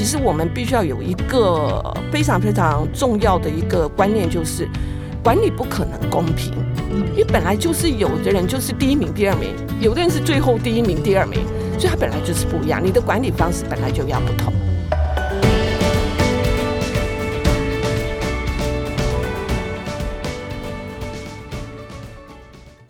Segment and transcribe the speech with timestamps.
[0.00, 1.78] 其实我们必须要有一个
[2.10, 4.66] 非常非常重要的一个观念，就是
[5.22, 6.54] 管理不可能公平，
[7.12, 11.40] 因为本来就是有的人就是第一名、第二名，有的人是最后第一名、第二名，
[11.78, 12.80] 所以他本来就是不一样。
[12.82, 14.50] 你的管理方式本来就要不同。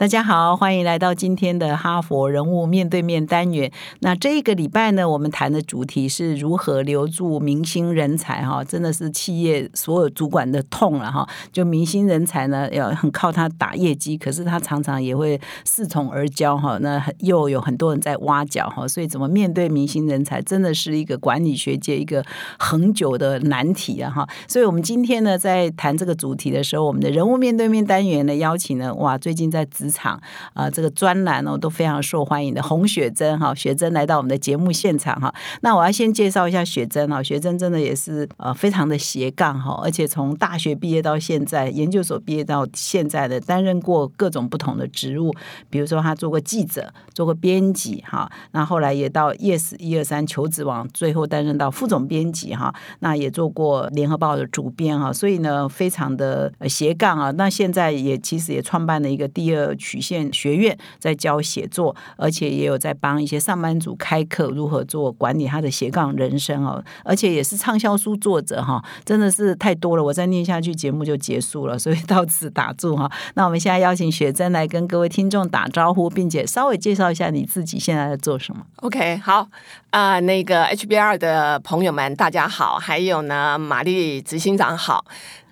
[0.01, 3.71] 大家好，欢迎来到今天的哈佛人物面对面单元。
[3.99, 11.29] 那这个礼拜呢，我们谈的主题是如何留住明星人才哈，真的是企业所有主管的痛了哈。
[11.53, 16.79] 就明星人才呢，要很靠他打业绩，可是他常常也会恃宠而骄哈。
[16.79, 22.25] 那又有很多人在挖角哈，所以怎么面对明星人才，真的是一个管理学界一个
[22.59, 24.27] 恒久的难题啊哈。
[24.49, 30.21] 所以我们今天呢，在谈这个主题的时候，我们的人物面对面单元呢，邀请呢，哇，最近在职场
[30.55, 35.35] 啊，这个专栏哦都非常受欢迎的洪雪珍哈，雪珍来到我们的节目现场哈。
[35.63, 45.35] 那我要先介绍一下雪珍哈，雪珍真的也是呃非常的斜杠哈，而且从大学毕业到现在，研究所毕业到现在的，担任过各种不同的职务，
[45.69, 57.31] 比如说他做过记者，做过编辑哈，那后来也到 Yes 一二三求职网，最后担任到副总编辑哈，那也做过联合报的主编哈，所以呢非常的斜杠啊。
[57.33, 59.75] 那现在也其实也创办了一个第二。
[59.81, 66.85] 曲线学院在教写作，而且也有在帮一些上班族开课，如何做管理他的斜杠人生哦。
[67.03, 73.11] 而且也是畅销书作者哈，真的是太多了，我再念下去节目就结束了，所以到此打住哈。
[73.35, 78.65] 那我们现在邀请雪珍来跟各位听众打招呼，并且稍微介绍一下你自己现在在做什么。
[78.77, 79.49] OK，好
[79.91, 85.05] 啊，那个 HBR 的朋友们大家好，还有呢，玛丽执行长好。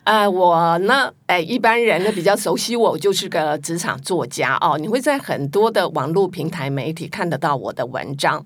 [0.08, 4.78] 呃，我呢，哎，一般人呢比较熟悉我，就是个职场作家哦。
[4.78, 8.42] 你会在很多的网络平台媒体看得到我的文章。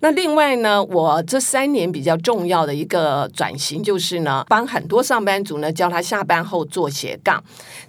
[0.00, 7.40] 那另外呢，我这三年比较重要的一个转型，就是呢，帮很多上班族呢教他下班后做斜杠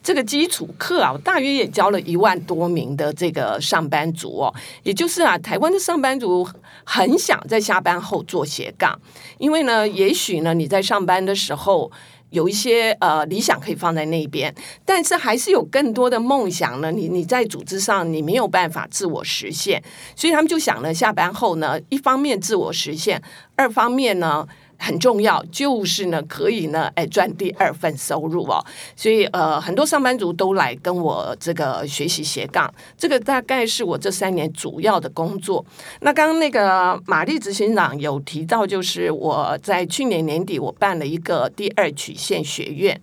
[0.03, 4.53] 这个基础课啊，我大约也教了一万多名的这个上班族哦。
[4.83, 6.47] 也就是啊，台湾的上班族
[6.83, 8.95] 很想在下班后做斜杠，
[9.39, 11.91] 因为呢，也许呢你在上班的时候。
[12.35, 14.53] 有一些呃理想可以放在那边，
[14.83, 16.91] 但是还是有更多的梦想呢。
[16.91, 19.81] 你你在组织上你没有办法自我实现，
[20.15, 23.21] 所以他们就想了，下班后呢，一方面自我实现，
[23.55, 24.45] 二方面呢。
[24.77, 28.63] 很重要，就是呢，可以呢，哎，赚第二份收入哦。
[28.95, 35.65] 所以呃，很多上班族都来跟我这个学习斜杠，这个大概是我这三年主要的工作。
[36.01, 42.99] 那刚刚那个玛丽执行长有提到，就是我在去年年底我办了一个第二曲线学院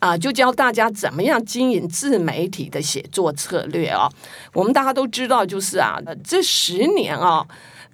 [0.00, 4.10] 啊，就教大家怎么样经营自媒体的写作策略哦。
[4.52, 7.46] 我们大家都知道，就是啊，这十年啊。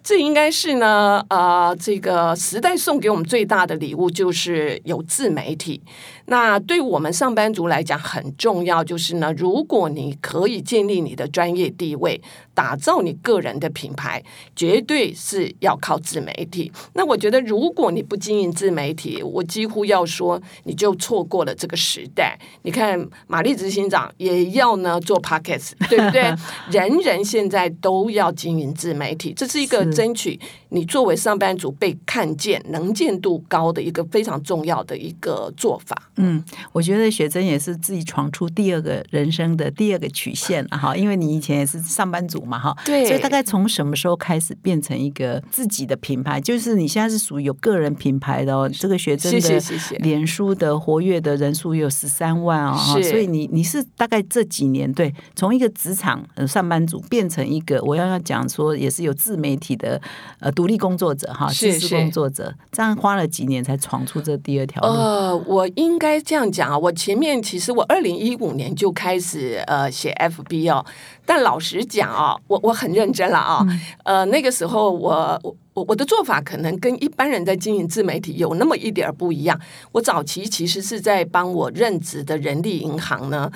[0.06, 5.82] 这应该是呢，呃，这个时代送给我们最大的礼物就是有自媒体。
[6.26, 12.20] 那对我们上班族来讲很重要，就是呢，如果你可以建立你的专业地位，
[12.54, 14.22] 打造你个人的品牌，
[14.54, 16.70] 绝对是要靠自媒体。
[16.94, 22.38] 那我觉得，如果你不经营自媒体，我几乎要说，你就错过了这个时代。
[22.62, 26.34] 你看，玛丽执行长也要呢做 p o c k e t 对不对？
[26.70, 29.86] 人人现在都要经营自媒体，这是一个。
[29.96, 30.38] 争取
[30.70, 35.96] 你作为上班族被看见、能见度高的一个非常重要的一个做法。
[36.16, 46.38] 嗯，我觉得雪珍也是自己闯出第二个人生的第二个曲线了哈，因为你以前也是上班族嘛哈，对，所以大概从什么时候开始变成一个自己的品牌？
[46.38, 48.68] 就是你现在是属于有个人品牌的哦。
[48.68, 49.60] 这个雪珍的
[50.00, 59.86] 脸书的活跃的人数有十三万啊，所以你你是大概这几年对，从一个职场上班族变成一个我要要讲说也是有自媒体的。
[59.86, 60.02] 的
[60.40, 64.88] 呃，独立工作者哈，知识工作者，这样花了几年才闯出这第二条路。
[64.88, 70.84] 呃，我应该这样讲啊，我前面其实我二零一五年就开始呃写 FB 哦，
[71.26, 73.64] 但老实讲啊，我我很认真了啊，
[74.04, 75.38] 呃，那个时候我
[75.74, 79.60] 我我的做法可能跟一般人在经营自媒体有那么一点不一样。
[79.92, 83.52] 我早期其实是在帮我任职的人力银行呢，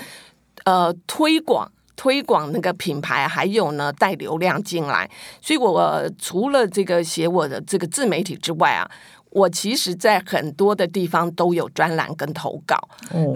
[0.64, 1.72] 呃，推广。
[2.00, 5.06] 推广那个品牌，还有呢带流量进来，
[5.42, 8.90] 所以我除了这个写我的这个自媒体之外啊。
[9.30, 12.76] 我其实，在很多的地方都有专栏跟投稿，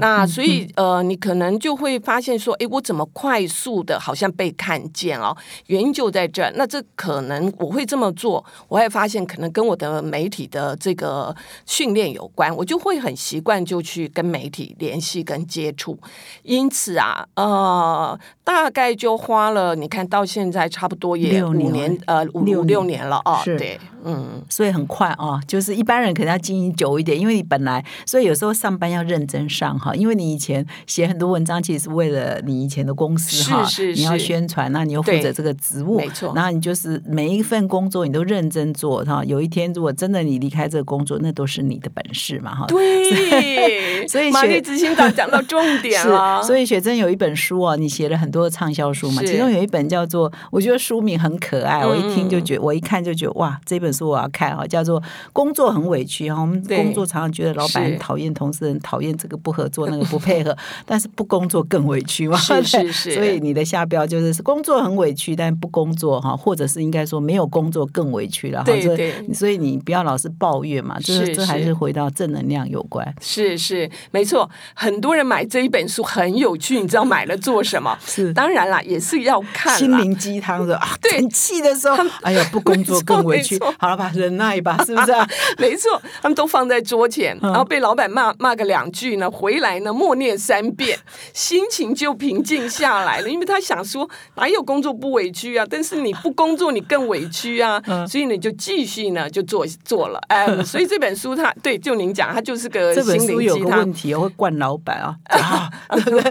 [0.01, 5.37] 那所以呃，你可能就会发现说，哎，我怎么快速的，好像被看见哦？
[5.67, 6.51] 原因就在这。
[6.57, 11.33] 那这可能我会这么做，我会发现可能跟我的媒体的这个
[11.65, 15.97] 训练有关，我就会很习惯就去跟媒体联系跟接触。
[16.43, 23.41] 因此啊，呃，大概就花了，你看到现在差不多也五年，呃，五六年了啊。
[23.45, 25.84] 对，嗯，所以很快啊，就是一。
[25.85, 33.65] 般人可能要经营久一点，因为你本来，所以有时候上班要认真上哈，因为你以前写很多文章，其实是为了你以前的公司哈，
[33.95, 36.33] 你要宣传，那你又负责对这个职务，没错。
[36.35, 42.67] 然后你就是每一份工作你都认真做哈，有一天如果真的你离开这个工作，那都是你的本事嘛哈。
[42.69, 49.29] 对， 所以学玛丽执行长讲到重点了，是，所以雪珍有一本书啊，你写了很多畅销书嘛，是。
[49.29, 51.89] 其中有一本叫做，我觉得书名很可爱，嗯。
[51.89, 55.01] 我一听就觉得，我一看就觉得哇，这本书我要看啊，叫做
[55.33, 60.57] 《工作很委屈》哈，我们工作常常觉得老板讨厌，同事很讨厌，这个不合作，那个不配合，
[60.87, 77.97] 但是不工作更委屈嘛，是是是所以你的下标就是工作很委屈，但不工作哈，或者是应该说没有工作更委屈了哈，所以对对所以你不要老是抱怨嘛，这是这还是是回到正能量有关，是是没错，很多人买这一本书很有趣，你知道买了做什么？
[78.05, 79.79] 是当然啦，也是要看。
[79.79, 85.27] 心灵鸡汤的啊，对很气的时候，哎呀，不工作更委屈，好了吧，忍耐吧，是不是啊？
[85.71, 90.99] 没错，他们都放在桌前，嗯然后被老板骂骂个两句呢，回来呢默念三遍，
[91.33, 93.29] 心情就平静下来了。
[93.29, 95.67] 因为他想说，哪有工作不委屈啊？
[95.69, 100.21] 但是你不工作，你更委屈啊，嗯所以你就继续呢就做做了。
[100.29, 103.93] 哎， 所以这本书他对，就您讲，他就是个 心书有灵鸡汤个问。
[103.93, 106.31] 题哦，会惯老板啊，啊对不对？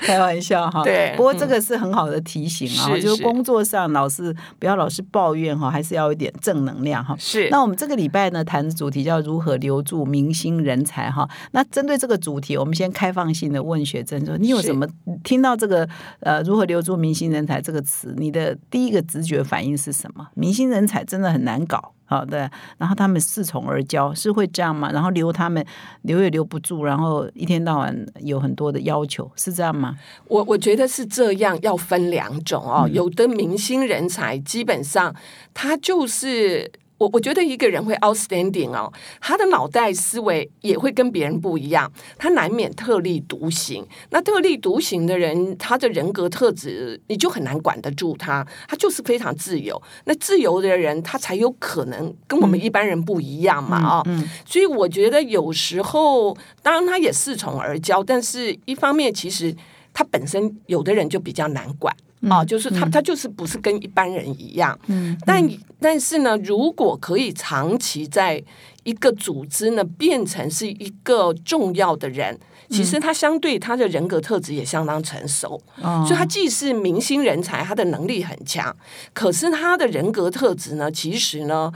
[0.00, 0.82] 开玩笑哈。
[0.84, 7.16] 对不过这个是很好的提醒啊，是就是是工作上老是不要老是抱怨哈，还是要一点正能量哈。
[7.18, 11.28] 是那我们这个礼拜呢，谈的主题叫如何留住明星人才哈。
[11.50, 14.86] 那针对这个主题，我们先开放性的问学珍说，你有什么
[15.24, 15.88] 听到这个
[16.20, 20.28] 呃如何留住明星人才这个词，你的第一个直觉反应是什么？
[20.34, 21.92] 明星人才真的很难搞。
[22.08, 22.48] 好的，
[22.78, 24.92] 然后他们恃宠而骄，是会这样吗？
[24.92, 25.66] 然后留他们
[26.02, 29.98] 留也留不住，然后一天到晚有很多的要求，是这样吗？
[30.28, 32.84] 我我觉得是这样，要分两种哦。
[32.86, 35.12] 嗯有的明星人才，基本上
[35.52, 43.86] 他就是我，我觉得一个人会 outstanding 哦，他的脑袋思维也会跟别人不一样，他难免特立独行。
[44.10, 49.80] 那特立独行的人，他的人格特质你就很难管得住他，他就是非常自由。
[50.04, 54.02] 那自由的人，他才有可能跟我们一般人不一样嘛啊、哦。
[54.06, 59.54] 嗯，所以我觉得有时候，当然他也恃宠而骄，但是一方面其实
[59.92, 61.94] 他本身有的人就比较难管。
[62.28, 65.48] 啊，就是他，他就是不是跟一般人一样，嗯，但
[65.80, 68.42] 但是呢，如果可以长期在
[68.84, 72.38] 一个组织呢，变成是一个重要的人，
[72.70, 78.74] 其实他相对他的人格特质也相当成熟，嗯所以他既是明星人才，他的能力很强，
[79.12, 81.72] 可是他的人格特质呢，其实呢。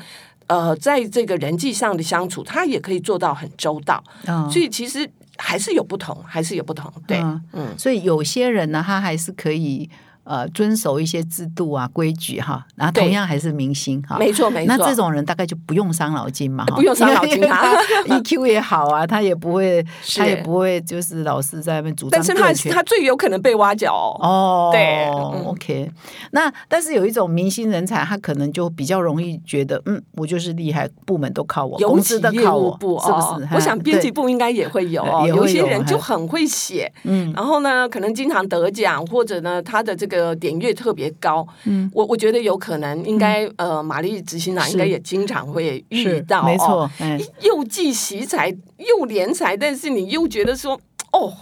[0.46, 6.92] 呃，在这个人际上的相处，他也可以做到很周到，嗯所以其实还是有不同，还是有不同。
[7.06, 9.88] 对，嗯嗯，所以有些人呢，他还是可以
[10.24, 14.16] 呃遵守一些制度啊规矩哈，然后同样还是明星哈。
[14.18, 14.76] 没错没错。
[14.76, 17.60] 那这种人大概就不用伤脑筋嘛，不用伤脑筋啊
[18.06, 19.84] 他 EQ 也好啊，他也不会，
[20.16, 24.18] 他也不会就是老是在那边主张但是他他最有可能被挖角哦。
[24.20, 25.90] 哦，对嗯，OK。
[26.32, 33.44] 那但是有一种明星人才，他可能就比较容易觉得，嗯，我就是厉害，部门都靠我，尤公司都靠我，部是不是？
[33.44, 41.46] 哦我想编辑部，应该也会有哦，有一些人就很会写，嗯然后呢，可能经常得奖，或者呢，他的这个点阅特别高。
[41.64, 50.80] 嗯，我我觉得有可能，应该呃，玛丽执行长应该也经常会遇到，哦，没错，哎，又既惜才又怜才，但是你又觉得说，
[51.12, 51.32] 哦，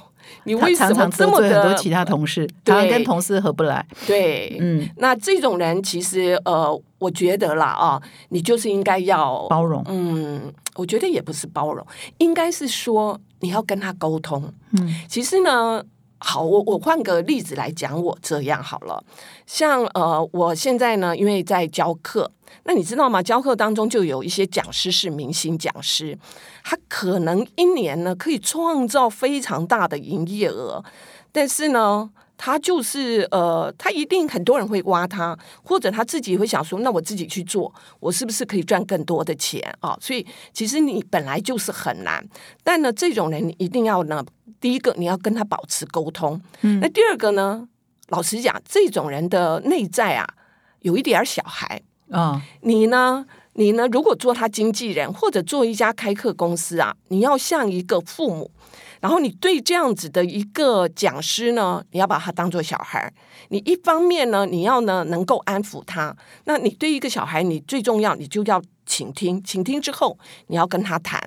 [0.44, 4.56] 你他为什么这么的罪很多其他同事，常常跟同事合不来，对？
[4.60, 11.84] 嗯，那这种人其实呃，我觉得啦啊，你就是应该要包容，嗯，我觉得也不是包容，
[12.18, 14.52] 应该是说你要跟他沟通。
[14.72, 15.82] 嗯，其实呢，
[16.18, 19.02] 好，我我换个例子来讲，我这样好了。
[19.46, 22.30] 像呃，我现在呢，因为在教课，
[22.64, 23.22] 那你知道吗？
[23.22, 26.18] 教课当中就有一些讲师是明星讲师，
[26.64, 30.84] 他可能一年呢可以创造非常大的营业额，
[31.32, 32.10] 但是呢。
[32.38, 39.98] 他就是呃，他一定很多人会挖他，或者他自己会想说，那我自己去做，我是不是可以赚更多的钱啊？
[40.00, 42.24] 所以其实你本来就是很难，
[42.62, 44.24] 但呢，这种人你一定要呢，
[44.60, 47.68] 第一个你要跟他保持沟通，嗯那第二个呢，
[48.08, 50.26] 老实讲，这种人的内在啊，
[50.82, 53.26] 有一点小孩，啊，你呢？
[53.54, 53.88] 你呢？
[53.88, 58.48] 如果做他经纪人，或者做一家开课公司啊，你要像一个父母，
[59.00, 63.12] 然后你对这样子的一个讲师呢，你要把他当做小孩。
[63.48, 66.14] 你一方面呢，你要呢能够安抚他。
[66.44, 71.22] 那你对一个小孩，你最重要，你就要倾听，倾听之后你要跟他谈，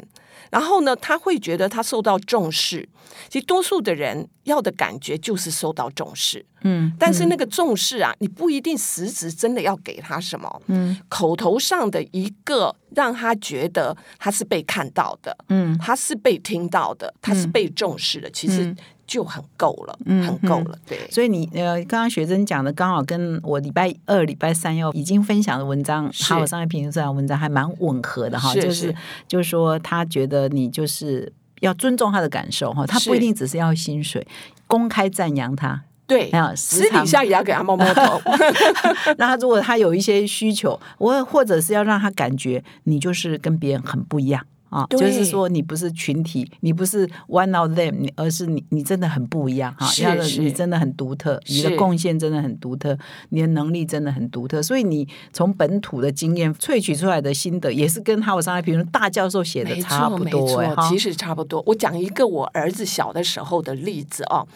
[0.51, 2.87] 然后呢，他会觉得他受到重视。
[3.27, 15.77] 其实多数的人要的感觉就是受到重视，嗯，但是那个重视啊，你不一定实质真的要给他什么，嗯，口头上的一个让他觉得他是被看到的，嗯。
[15.77, 18.75] 他是被听到的，他是被重视的，其实
[19.11, 20.97] 就很够了，嗯很够了，对。
[21.11, 26.33] 所以你呃，刚刚学珍讲的刚好跟我礼拜二、礼拜三要已经分享的文章，《是。
[26.33, 28.95] 哈佛商业评论》这篇文章还蛮吻合的哈，是就是是。
[29.27, 34.25] 就是说他觉得你就是要尊重他的感受哈，他不一定只是要薪水，
[34.65, 38.21] 公开赞扬他，对私底下也要给他摸摸头，
[39.19, 44.45] 那他如果他有一些需求，我或者是要让他感觉你就是跟别人很不一样。
[44.71, 52.97] 啊，就是说你不是群体，你不是 one of them，你而是你，你真的很不一样哈，是要是你真的很独特，你的是贡献真的很独特，
[53.29, 61.61] 你的能力真的很独特，所以你从本土的经验萃取出来的心得，也是跟哈佛商业评论大教授写的差不多其实差不多。
[61.67, 64.47] 我讲一个我儿子小的时候的例子哦。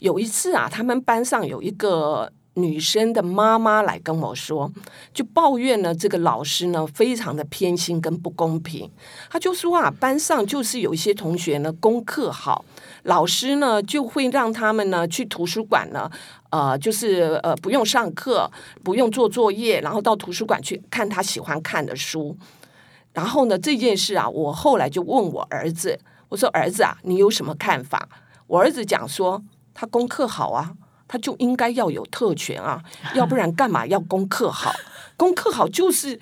[0.00, 4.70] 有一次啊，他们班上有一个女生的妈妈来跟我说，
[5.14, 8.90] 就抱怨呢，这个老师呢非常的偏心跟不公平。
[9.30, 12.64] 他就说啊，班上就是有一些同学呢功课好，
[13.04, 16.10] 老师呢就会让他们呢去图书馆呢。
[16.50, 18.50] 呃，就是呃，不用上课，
[18.82, 22.36] 不用做作业，然后到图书馆去看他喜欢看的书。
[23.12, 28.08] 然后呢，这件事啊，我后来就问我儿子，我说：“儿子啊，你有什么看法？”
[28.48, 29.40] 我儿子讲说，
[29.72, 30.72] 他功课好啊，
[31.12, 32.80] 他就应该要有特权啊，
[33.16, 34.72] 要不然干嘛要功课好？
[35.16, 36.20] 功课好就是，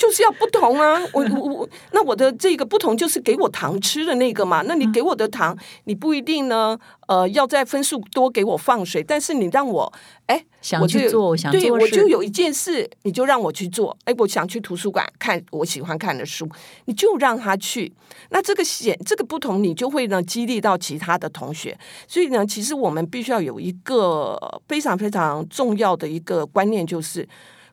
[0.00, 0.98] 就是要不同啊！
[1.12, 4.62] 我我我，那我的这个不同就是给我糖吃的那个嘛。
[4.62, 5.54] 那你给我的糖，
[5.84, 9.92] 你不一定呢，呃，要在分数多给我放水，但是你让我，
[10.24, 13.94] 哎，想去做，想对，我就有一件事，你就让我去做。
[14.04, 16.48] 哎，我想去图书馆看我喜欢看的书，
[16.86, 17.92] 你就让他去。
[18.30, 21.78] 那这个显这个不同，你就会呢激励到其他的同学。
[22.08, 27.28] 所以呢，其实我们必须要有一个非常非常重要的一个观念，就是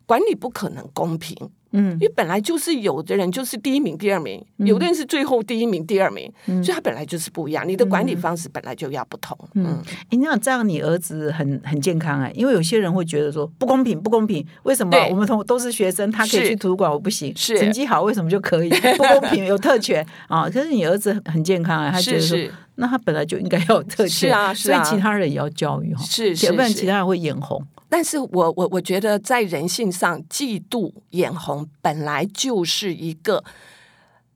[0.06, 1.34] 管理不可能公平。
[1.72, 6.32] 嗯因为本来就是有的人就是第一名、第二名，有的人是最后第一名、第二名，
[6.64, 7.68] 所以他本来就是不一样。
[7.68, 9.38] 你的管理方式本来就要不同。
[9.56, 17.34] 嗯，诶那这样你儿子很很健康哎，因为有些人会觉得说不公平，不公平，为什么我们同都是学生，他可以去图书馆，我不行？
[17.36, 18.70] 是成绩好为什么就可以？
[18.98, 20.50] 不公平，有特权啊！
[20.50, 27.62] 可是你儿子很很健康啊，他觉得说是是，那他本来就应该要有特权，是啊是啊所以其他人也要教育哈，是是要不然其他人会眼红。
[27.90, 33.44] 但是我我我觉得在人性上，嫉妒、眼红本来就是一个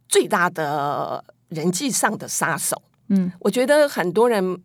[0.07, 2.81] 最大的人际上的杀手。
[3.09, 4.61] 嗯，我觉得很多人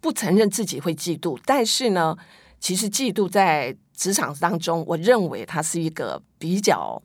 [0.00, 2.16] 不承认自己会嫉妒，但是呢，
[2.58, 7.00] 其实嫉妒在职场当中，我认为它是一个比较，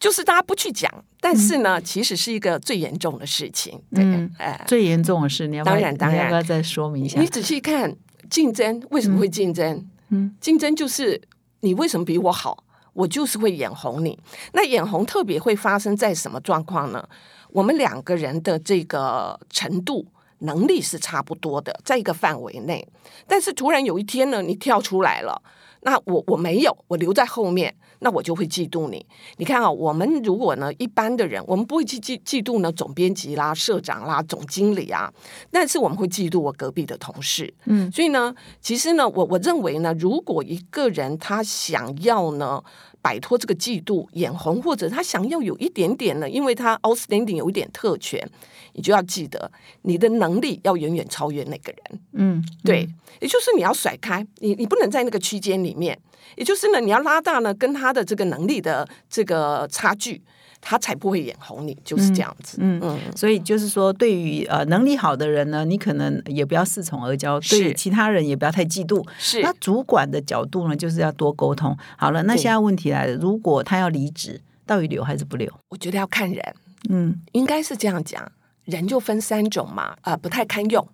[0.00, 3.80] 就是大家不去讲，但是呢，其实是一个最严重的事情。
[3.94, 7.26] 对，嗯哎、最严重的事，你要不要当然当然你要不要再说明一下你？
[7.26, 7.94] 仔细看
[8.30, 9.86] 竞争为什么会竞争？
[10.08, 11.20] 嗯，竞争就是
[11.60, 14.18] 你为什么比我好，我就是会眼红你。
[14.52, 17.08] 那眼红特别会发生在什么状况呢？
[17.50, 20.06] 我们两个人的这个程度。
[20.42, 22.86] 能力是差不多的，在一个范围内，
[23.26, 25.42] 但是突然有一天呢，你跳出来了，
[25.80, 29.04] 那我我没有，我留在后面，那我就会嫉妒你。
[29.36, 35.12] 你看啊，我们如果呢一般的人，我们不会去嫉嫉妒呢总编辑啦、社长啦、总经理啊，
[35.50, 37.52] 但是我们会嫉妒我隔壁的同事。
[37.66, 42.62] 嗯，所以呢，其实呢，我我认为呢，如果一个人他想要呢
[43.00, 48.28] 摆脱这个嫉妒、眼红，或者他想要有一点点呢，因为他 outstanding 有一点特权，
[48.74, 49.50] 你就要记得
[49.82, 52.00] 你的能力要远远超越那个人。
[52.12, 52.88] 嗯，对，
[53.20, 55.98] 也就是你要甩开，你你不能在那个区间里面，
[56.36, 60.22] 也就是呢，你要拉大呢跟他的这个能力的这个差距，
[60.60, 62.58] 他才不会眼红你，就是这样子。
[62.60, 69.06] 嗯嗯，所以就是说，对于呃能力好的人呢，你可能也不要恃宠而骄；是对其他人也不要太嫉妒。
[69.18, 71.76] 是那主管的角度呢，就是要多沟通。
[71.96, 75.50] 好了，那对现在问题来了，如果他要离职，到底留还是不留？
[75.68, 76.54] 我觉得要看人，
[76.90, 78.30] 嗯应该是这样讲，
[78.64, 80.86] 人就分三种嘛，呃，不太堪用，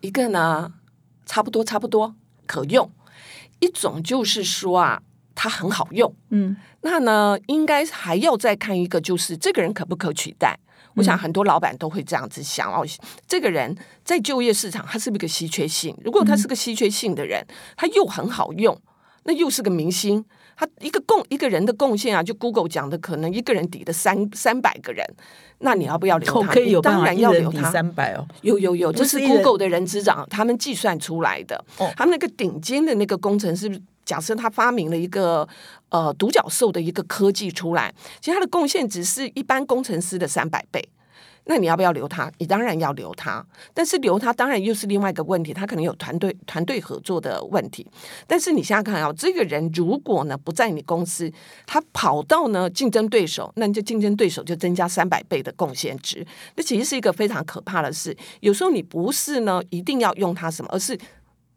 [0.00, 0.72] 一个呢
[1.24, 2.14] 差不多差不多
[2.46, 2.88] 可用，
[3.60, 5.02] 一种就是说啊，
[5.36, 6.12] 他很好用。
[6.30, 10.58] 嗯那呢，应该还要再看一个，就是这个人可不可取代。
[10.94, 12.84] 我想很多老板都会这样子想哦，
[13.28, 15.94] 这个人在就业市场他是不是个稀缺性？
[16.02, 18.74] 如果他是个稀缺性的人，他又很好用，
[19.24, 20.24] 那又是个明星，
[20.56, 25.04] 他一个贡一个人的贡献啊，就 Google 讲的，可能一个人抵的三三百个人，
[25.58, 26.50] 那你要不要留他？
[26.50, 27.70] 可以有你当然要留他。
[27.70, 28.26] 三百哦。
[28.40, 31.62] 有有有，这是 Google 的人资长他们计算出来的。
[31.76, 33.68] 哦他们那个顶尖的那个工程师
[34.06, 35.46] 假设他发明了一个
[35.90, 40.88] 呃独角兽的一个科技出来，其实他的贡献值是一般工程师的三百倍。
[41.48, 42.28] 那你要不要留他？
[42.38, 47.86] 你当然要留他，但是留他当然又是另外一个问题，他可能有团队团队合作的问题。
[48.26, 51.32] 但是你想想看啊，这个人如果呢不在你公司，
[51.64, 58.16] 他跑到呢竞争对手，那你就竞争对手就增加三百倍的贡献值，那其实是一个非常可怕的事。
[58.40, 60.98] 有时候你不是呢一定要用他什么，而是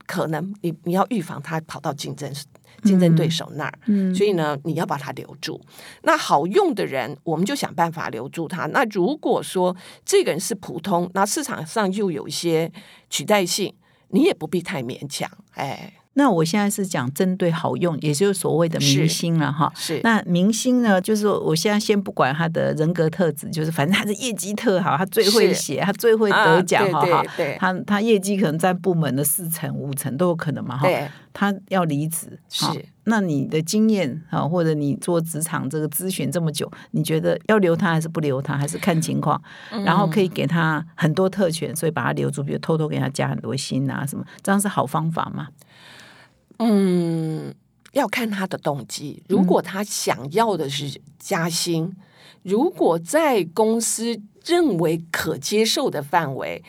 [0.10, 2.34] 可能你你要预防他跑到竞争。
[2.82, 5.60] 竞争对手那儿，所以呢，你要把他留住。
[6.04, 8.68] 那好用的人，我们就想办法留住他。
[8.68, 9.76] 那如果说
[10.06, 12.72] 这个人是普通，那市场上又有一些
[13.10, 13.76] 取代性，
[14.12, 15.30] 你也不必太勉强。
[15.56, 15.94] 哎。
[16.14, 19.72] 那我现在是讲针对好用，也就是所谓的明星了哈。
[19.76, 27.24] 是那明星呢，就是说我现在先不管他的人格特质，就是反正他的业绩特好，他最会写，他最会得奖哈哈。
[27.58, 30.88] 他他业绩可能在部门的四成五成都有可能嘛哈。
[31.32, 32.66] 他要离职是。
[33.06, 39.42] 那你的经验啊，或者你做职场这个咨询这么久，你觉得要留他还是不留他，还是看情况？
[39.84, 45.48] 然后可以给他很多特权，所以把他留住，比如偷偷给他加很多薪啊什么，这样是好方法吗？
[46.60, 47.54] 嗯，
[47.92, 49.22] 要看他的动机。
[49.28, 51.94] 如果他想要的是加薪，
[52.44, 56.64] 如果在公司认为可接受的范围。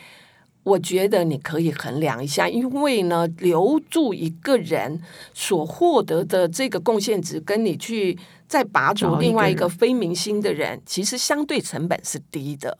[0.63, 5.01] 我觉得你可以衡量一下，因为呢，留住一个人
[5.33, 8.19] 所获得的这个贡献值，跟你去
[8.51, 12.77] 再拔除另外一个非明星的人，其实相对成本是低的。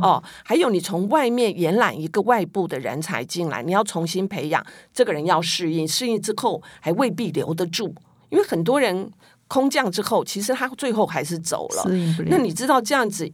[0.00, 4.64] 哦，还有你从外面延揽一个外部的人才进来，你要重新培养
[4.94, 7.92] 这个人，要适应，适应之后还未必留得住，
[8.28, 9.10] 因为很多人
[9.48, 11.84] 空降之后，其实他最后还是走了。
[12.26, 13.28] 那你知道这样子？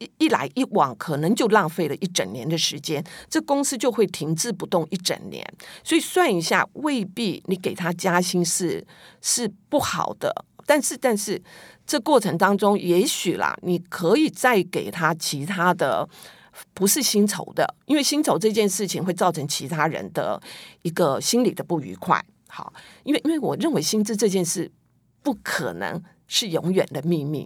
[0.00, 5.46] 一一来一往，可能就浪费了一整年的时间，这公司就会停滞不动一整年。
[5.84, 8.82] 所以算一下，未必你给他加薪是
[9.20, 11.42] 是不好的，但是但是
[11.84, 16.08] 这过程当中，也许啦，你可以再给他其他的，
[16.72, 20.40] 不是薪酬的，因为薪酬这件事情会造成其他人的
[20.82, 22.24] 一个心理的不愉快。
[22.48, 22.72] 好，
[23.02, 24.70] 因为因为我认为薪资这件事
[25.24, 26.00] 不可能。
[26.32, 27.44] 是永远的秘密，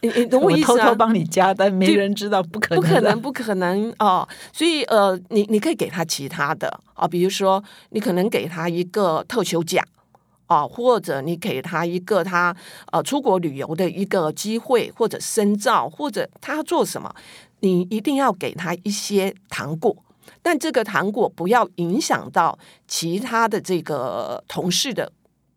[0.00, 0.84] 你你懂我 意思啊？
[0.84, 4.26] 偷偷帮你加，但没人知道，不可能，不可能，不可能哦。
[4.50, 9.86] 所以呃，你你可以给他其他的啊，比如说你可能给他一个特休假
[10.46, 12.54] 啊，或者你给他一个他
[12.92, 17.14] 呃出国旅游的一个机会，或者深造，或者他做什么，
[17.60, 19.96] 你一定要给他一些糖果，
[20.42, 25.10] 但这个糖果不要影响到其他的这个同事的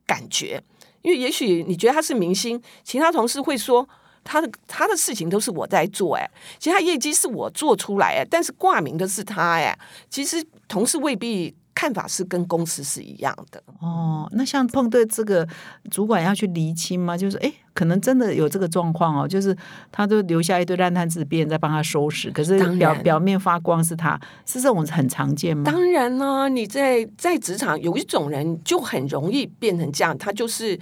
[0.05, 0.63] 感觉。
[1.01, 3.87] 因为也许你觉得他是明星，其他同事会说
[4.23, 9.77] 他的他的事情都是我在做，哎，其他业绩是我做出来，哎，但是挂名的是他，哎，
[10.09, 11.53] 其实同事未必。
[11.77, 14.27] 看法是跟公司是一样的哦。
[14.31, 15.47] 那像碰对这个
[15.91, 17.15] 主管要去厘清吗？
[17.15, 19.27] 就是哎，可能真的有这个状况哦。
[19.27, 19.55] 就是
[19.91, 25.63] 他都留下一堆烂摊子，别人在帮他收拾，可是表表面发光是他，是这种很常见吗？
[25.65, 30.79] 当然啦，你在在职场有一种人就很容易变成这样，他就是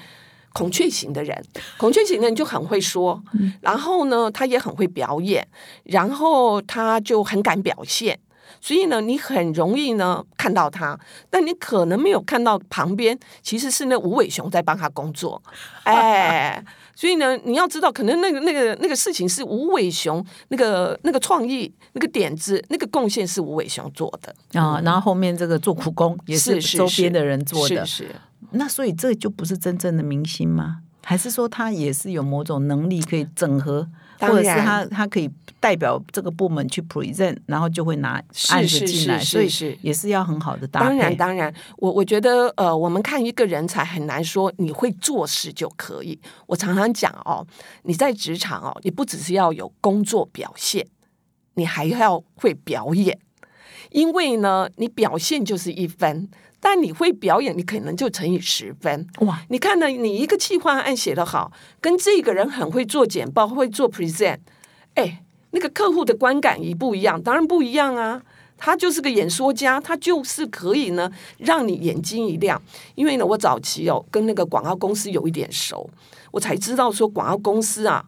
[0.54, 1.44] 孔雀型的人。
[1.78, 3.22] 孔雀型的人就很会说，
[3.60, 5.46] 然后呢，他也很会表演，
[5.84, 8.18] 然后他就很敢表现。
[8.62, 15.42] 所以呢，你很容易呢看到他，但你可能没有看到旁边其实是那吴伟雄在帮他工作，
[15.84, 16.64] 哎，
[16.96, 24.34] 所以呢，你要知道，可能那个那个那个事情是吴伟雄那个那个创意、那个点子、那个贡献是吴伟雄做的。
[24.60, 28.08] 啊，然后后面这个做苦工也是周边的人做的，是。
[28.52, 30.78] 那所以这就不是真正的明星吗？
[31.04, 33.88] 还是说他也是有某种能力可以整合？
[34.20, 40.86] 或者是他他可以代表这个部门去 present，然后就会拿案子进来，所以是也是要很好的搭配。
[40.88, 46.20] 当然，当然，我我觉得呃，我们看一个人才很难说你会做事就可以。
[46.48, 47.46] 我常常讲哦，
[47.84, 50.86] 你在职场哦，你不只是要有工作表现，
[51.56, 53.18] 你还要会表演，
[53.92, 56.30] 因为呢，你表现就是一分。
[56.68, 59.40] 但你会表演，你可能就乘以十分哇！
[59.50, 64.40] 你看呢，你一个企划案写得好，跟这个人很会做简报、会做 present，
[64.96, 67.22] 哎，那个客户的观感一不一样？
[67.22, 68.24] 当然不一样啊！
[68.58, 72.60] 他就是个演说家，他就是可以呢，让你眼睛一亮。
[72.96, 75.88] 因为呢，我早期哦跟那个广告公司有一点熟，
[76.32, 78.04] 我才知道说广告公司啊，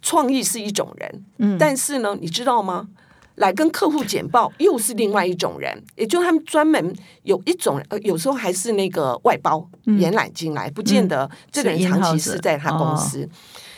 [0.00, 2.88] 创意是一种人，嗯，但是呢，你知道吗？
[3.36, 9.68] 来跟客户简报又是另外一种人，也就他们专门有一种，呃，有时候还是那个外包
[9.98, 13.28] 延揽进来，不见得这个人长期是在他公司，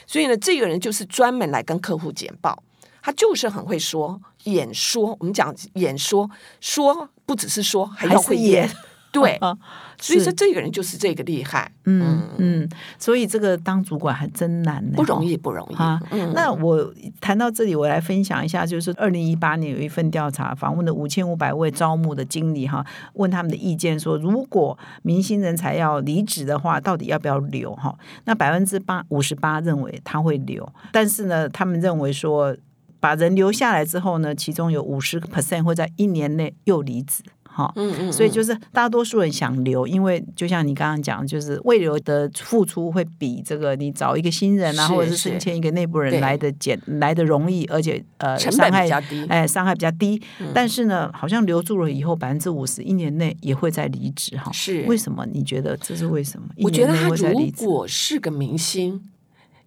[0.06, 2.62] 所以呢，这个人就是专门来跟客户简报，
[3.02, 5.16] 他就是很会说演说。
[5.20, 6.28] 我们讲演说，
[6.60, 8.68] 说不只是说，还要会演。
[9.14, 9.56] 对啊
[9.98, 15.98] 所以是说这个人就是这个厉害，嗯嗯，所以这个当主管还真难呢，不容易不容易啊。
[16.10, 27.96] 嗯，那我谈到这里，我来分享一下，就是二零一八年有一份调查，访问了五千五百位招募的经理哈，问他们的意见说，如果明星人才要离职的话，到底要不要留哈？
[28.24, 32.54] 那百分之八五十八认为他会留，但是呢，他们认为说
[32.98, 37.22] 把人留下来之后呢，其中有五十个 percent 会在一年内又离职。
[37.54, 50.20] 哈，嗯嗯，所以就是大多数人想留，因为就像你刚刚讲，就是未留的付出会比这个你找一个新人啊，或者是是升迁一个内部人来的简来的容易，而且呃成本伤害比较低，哎伤害比较低。
[50.40, 54.50] 嗯但是呢，好像留住了以后，百分之五十一年内也会再离职哈。
[54.52, 55.24] 是为什么？
[55.32, 56.48] 你觉得这是为什么？
[56.58, 59.00] 我觉得他如果是个明星，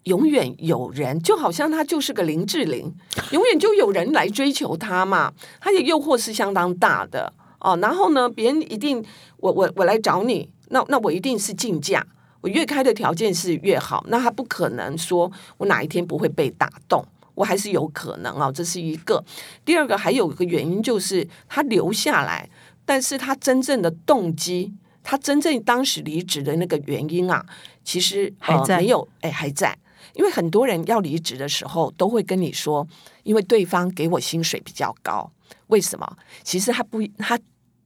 [0.03, 2.93] 永远有人，就好像他就是个林志玲，
[3.31, 5.33] 永远就有人来追求他嘛。
[5.59, 7.77] 他的诱惑是相当大的哦。
[7.81, 9.03] 然后呢，别人一定
[9.37, 12.05] 我我我来找你，那那我一定是竞价，
[12.41, 14.05] 我越开的条件是越好。
[14.07, 17.05] 那他不可能说我哪一天不会被打动。
[17.35, 19.23] 我还是有可能啊、这是一个。
[19.63, 22.49] 第二个还有一个原因就是他留下来，
[22.83, 27.45] 但是他真正的动机，他真正当时离职的那个原因啊，
[27.83, 29.77] 其实还在呃、没有，哎，还在。
[30.15, 32.87] 因为很多人要离职的时候，都会跟你说，
[33.21, 35.31] 因为对方给我薪水比较高。
[35.67, 36.17] 为什么？
[36.43, 37.39] 其实他不，他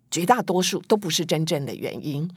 [0.09, 2.29] 绝大多数都不是真正的原因。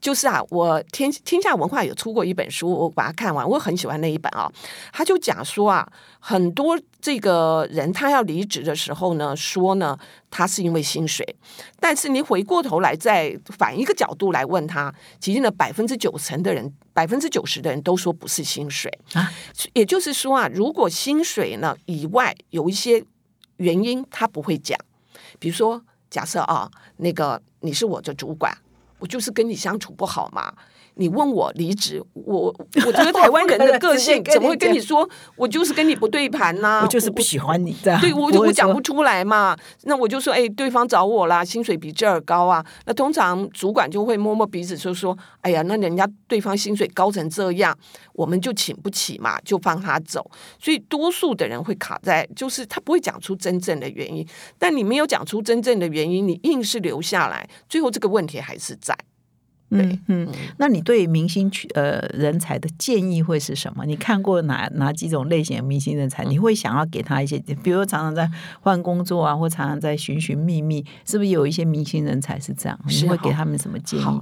[0.00, 4.48] 就是啊，我天天下文化有出过一本书，我把它看完，我很喜欢那一本啊。
[4.92, 5.84] 他就讲说啊，
[6.20, 9.98] 很多这个人他要离职的时候呢，说呢
[10.30, 11.26] 他是因为薪水，
[11.80, 19.28] 但是你回过头来再反一个角度来问他，其实呢百分之九成的人，百分之九十的人都说不是薪水啊。
[19.72, 23.04] 也就是说啊，如果薪水呢以外有一些
[23.58, 24.76] 原因，他不会讲。
[25.38, 28.52] 比如说，假设啊，那个你是我的主管，
[28.98, 30.52] 我就是跟你相处不好嘛。
[30.98, 32.52] 你问我离职，我
[32.84, 37.98] 我觉得台湾人的个性怎么会跟你说，我就是跟你不对盘呐、我就是不喜欢你这样。
[38.02, 42.64] 对，我就我讲不出来嘛，那我就说，哎，对方找我啦，薪水比这儿高啊。
[42.84, 47.76] 那通常主管就会摸摸鼻子，就说，哎呀，那人家对方薪水高成这样，
[48.14, 50.28] 我们就请不起嘛，就放他走。
[50.58, 54.26] 所以多数的人会卡在，就是他不会讲出真正的原因，
[54.58, 58.96] 但你没有讲出真正的原因，你硬是留下来，最后这个问题还是在。
[59.70, 63.84] 嗯嗯，那你对明星去呃人才的建议会是什么？
[63.84, 66.24] 你看过哪哪几种类型的明星人才？
[66.24, 72.78] 你会想要给他一些，比如说常常在换工作啊，或常常在寻寻觅觅，是不是有一些明星人才是这样？
[72.88, 74.20] 是你会给他们什么建议？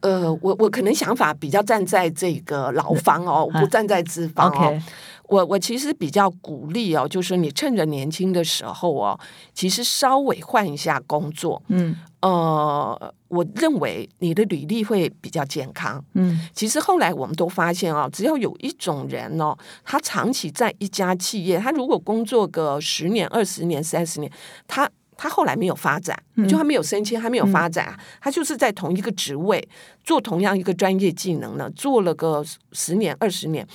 [0.00, 4.56] 呃，我我可能想法比较站在这个劳方哦，我不站在资方哦。
[4.56, 4.82] OK，
[5.28, 9.18] 我我其实比较鼓励哦，就是你趁着年轻的时候哦，
[9.54, 16.04] 其实稍微换一下工作，嗯呃，我认为你的履历会比较健康。
[16.14, 16.40] 嗯。
[16.52, 24.32] 其实后来我们都发现哦，只要有一种人哦，他长期在一家企业，他如果工作个十年、二十年、三十年，
[24.66, 26.16] 他他后来没有发展，
[26.48, 29.68] 就还没有升迁，还没有发展，他就是在同一个职位
[30.04, 33.66] 做同样一个专业技能呢，做了个十年、二十年，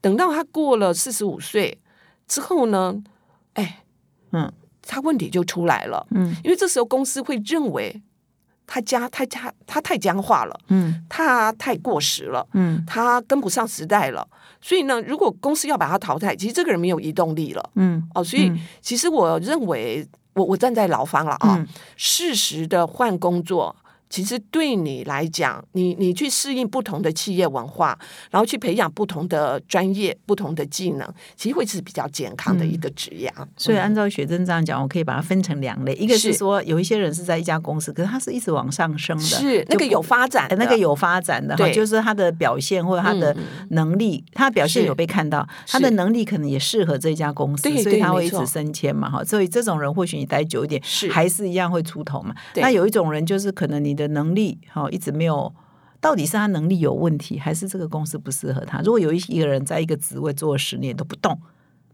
[0.00, 1.78] 等到他过了四十五岁
[2.26, 3.02] 之后呢，
[3.54, 3.82] 哎，
[4.32, 8.02] 嗯他问题就出来了，嗯因为这时候公司会认为
[8.66, 10.58] 他僵，他他他太僵化了。
[10.68, 14.26] 嗯他太过时了，嗯他跟不上时代了。
[14.60, 18.22] 所以呢，如果公司要把他淘汰，其实这个人没有移动力了嗯哦。
[18.22, 21.66] 所以嗯其实我认为，我我站在劳方了啊，嗯
[21.96, 23.74] 适时的换工作。
[24.10, 27.98] 其实对你来讲，你你去适应不同的企业文化，
[28.30, 33.46] 然后去培养不同的专业、不同的技能，其实会是比较健康的一个职业啊。
[33.56, 36.38] 所以按照学珍这样讲，我可以把它分成两类，一个是是。
[36.40, 41.72] 说有一些人是在一家公司，可是他是一直往上升的，是那个有发展的，呃那个有发展的哈，对。
[41.72, 49.22] 就是他的表现或者他的嗯能力，他的表现有被看到，他的能力可能也适合这家公司，对所以他会一直升迁嘛哈。
[49.22, 51.08] 所以这种人或许你待久一点，是。
[51.12, 52.34] 还是一样会出头嘛。
[52.56, 55.54] 那有一种人就是可能你的能力哈一直没有。
[56.02, 58.80] 到底是他能力有问题，还是这个公司不适合他？
[58.80, 61.38] 如果有一一个人在一个职位做了十年都不动，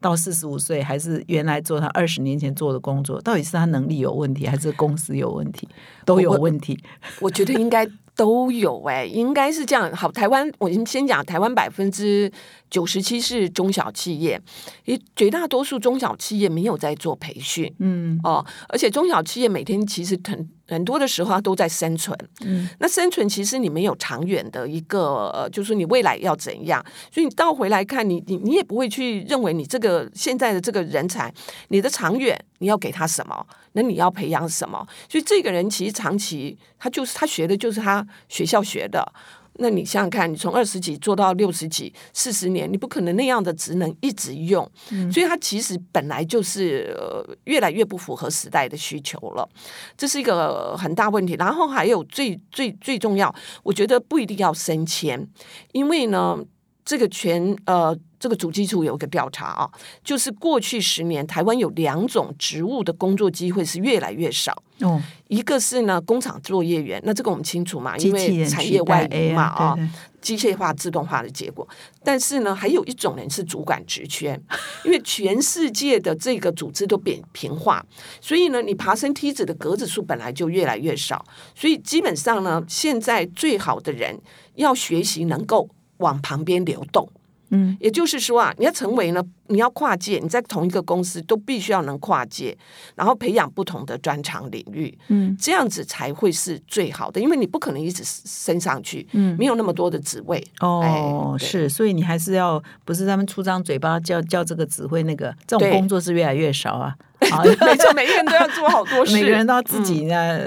[0.00, 5.68] 到四十五岁还是原来做他二十年前做的工作，到底是他能力有问题，还是公司有问题？
[6.04, 6.78] 都有问题。
[7.18, 9.92] 我觉得应该都有哎、应该是这样。
[9.92, 12.30] 好，台湾我们先讲台湾百分之
[12.70, 14.40] 九十七是中小企业，
[14.84, 22.16] 也绝大多数中小企业没有在做培训嗯哦，而且中小企业每天其实很很多的时候它都在生存。
[22.40, 31.32] 嗯，那生存其实你没有长远的一个，呃，就是你未来要怎样，所以你倒回来看你，你你也不会去认为你这个现在的这个人才，
[31.68, 34.84] 你的长远你要给他什么，那你要培养什么？
[35.08, 39.12] 所以这个人其实长期他就是他学的就是他学校学的。
[39.58, 44.68] 那你想想看，你从二十几做到六十几、四十年，你不可能那样的职能一直用，
[45.12, 49.48] 所以它其实本来就是、呃、越来越不符合时代的需求了，
[49.96, 51.34] 这是一个很大问题。
[51.38, 55.26] 然后还有最最最重要，我觉得不一定要升迁，
[55.72, 56.38] 因为呢，
[56.84, 57.98] 这个全呃。
[58.18, 59.70] 这个主计处有一个调查啊，
[60.02, 64.62] 就是过去十年，台湾有两种职务的工作机会是越来越少。
[64.80, 69.76] 哦，一个是呢，工厂作业员，那这个我们清楚嘛，因为产业外代移嘛啊
[70.20, 71.66] 机械化、自动化的结果。
[72.04, 74.38] 但是呢，还有一种人是主管职缺，
[74.84, 77.82] 因为全世界的这个组织都扁平化，
[78.20, 81.24] 所以呢，你爬升梯子的格子数本来就越来越少，
[81.54, 84.20] 所以基本上呢，现在最好的人
[84.56, 87.08] 要学习能够往旁边流动。
[87.50, 92.56] 嗯，也就是说啊，你要成为呢，你要跨界，你在同一个公司都必须要能跨界，
[92.94, 99.36] 然后培养不同的专长领域，嗯，这样子才会是最好的，因为你不可能一直升上去，嗯。
[99.38, 106.94] 没有那么多的职位，哦，哎是，所以你还是要不是他们出张嘴巴叫叫这个指挥那个，这种工作是越来越少啊。
[107.30, 110.38] 好 没错，每个人都要做好多事，每个人都要自己呢、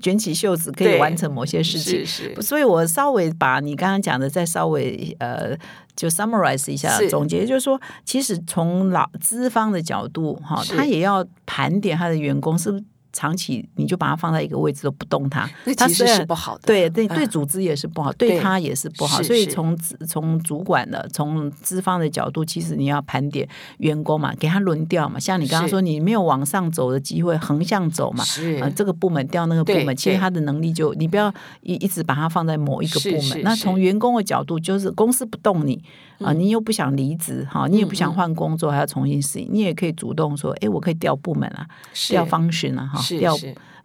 [0.00, 2.04] 卷起袖子，可以完成某些事情。
[2.04, 2.34] 是。
[2.34, 2.42] 是。
[2.42, 5.54] 所以我稍微把你刚刚讲的再稍微呃，
[5.94, 19.22] 就 summarize 一下总结，就是说，其实从老资方的角度哈，他也要盘点他的员工是不是长期你就把它放在一个位置都不动它，那其实是不好的，对对，对嗯组织也是不好，对对他也是不好。
[19.22, 19.74] 所以从
[20.06, 23.48] 从主管的、从资方的角度，其实你要盘点
[23.78, 25.18] 员工嘛，给他轮调嘛。
[25.18, 28.22] 像你刚刚说，你没有往上走的机会，横向走嘛。
[28.24, 28.56] 是。
[28.56, 33.42] 呃，这个部门调那个部门，其实他的能力就你不要一一直把它放在某一个部门。
[33.42, 35.82] 那从员工的角度，就是公司不动你
[36.18, 36.38] 啊、嗯。
[36.38, 43.36] 你又不想离职哈，你也不想换工作，还要重新适应，你也可以主动说，哎，我可以调部门啊，调 function 啊哈，调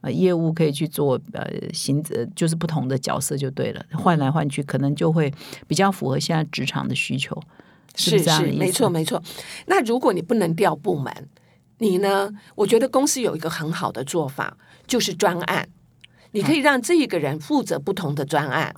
[0.02, 5.34] 呃业务可以去做呃行呃就是不同的角色就对了，换来换去可能就会
[5.68, 7.36] 比较符合现在职场的需求，
[7.96, 8.58] 是不是是，这样的意思？
[8.58, 9.22] 没错没错。
[9.68, 11.14] 那如果你不能调部门，
[11.80, 12.30] 你呢？
[12.56, 15.68] 我觉得公司有一个很好的做法，就是专案。
[16.32, 18.76] 你可以让这一个人负责不同的专案，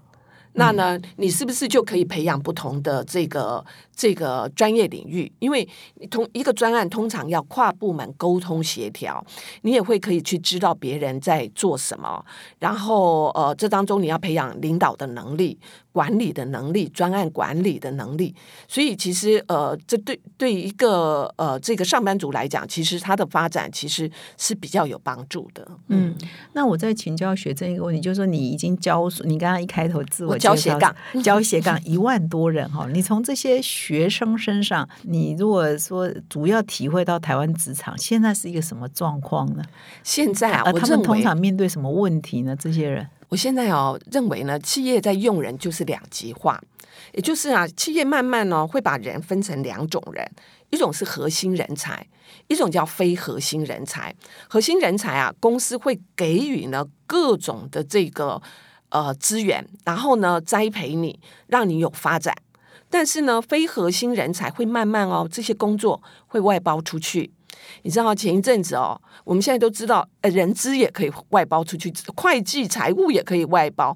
[0.54, 3.64] 那呢，你是不是就可以培养不同的这个
[3.96, 5.32] 这个专业领域？
[5.40, 9.24] 因为你同一个专案通常要跨部门沟通协调，
[9.62, 12.24] 你也会可以去知道别人在做什么，
[12.60, 15.58] 然后呃，这当中你要培养领导的能力、
[15.92, 18.34] 管理的能力、专案管理的能力。
[18.68, 25.68] 所以其实呃，这对对一个呃这个上班族来讲，其实他的发展其实是比较有帮助的。
[25.88, 26.16] 嗯，
[26.54, 39.64] 那我在请教学正一个问题，就是说你已经教，你刚刚一开头自我我教斜杠，教斜杠一万多人哈，你从这些学生身上，你如果说主要体会到台湾职场现在是一个什么状况呢？
[40.04, 42.56] 现在啊，他们通常面对什么问题呢？
[42.56, 46.62] 这些人，我现在哦认为呢，企业在用人就是两极化，
[47.14, 50.30] 也就是啊，企业慢慢呢会把人分成两种人，
[50.70, 52.06] 一种是核心人才，
[52.50, 54.14] 一种叫非核心人才。
[54.50, 58.42] 核心人才啊，公司会给予呢各种的这个
[58.90, 61.18] 呃资源，然后呢栽培你，
[61.48, 62.36] 让你有发展。
[62.90, 67.32] 但是呢，非核心人才会慢慢哦，这些工作会外包出去。
[67.84, 73.96] 你知道前一阵子哦，我们现在都知道，呃，人资也可以外包出去，会计、财务也可以外包。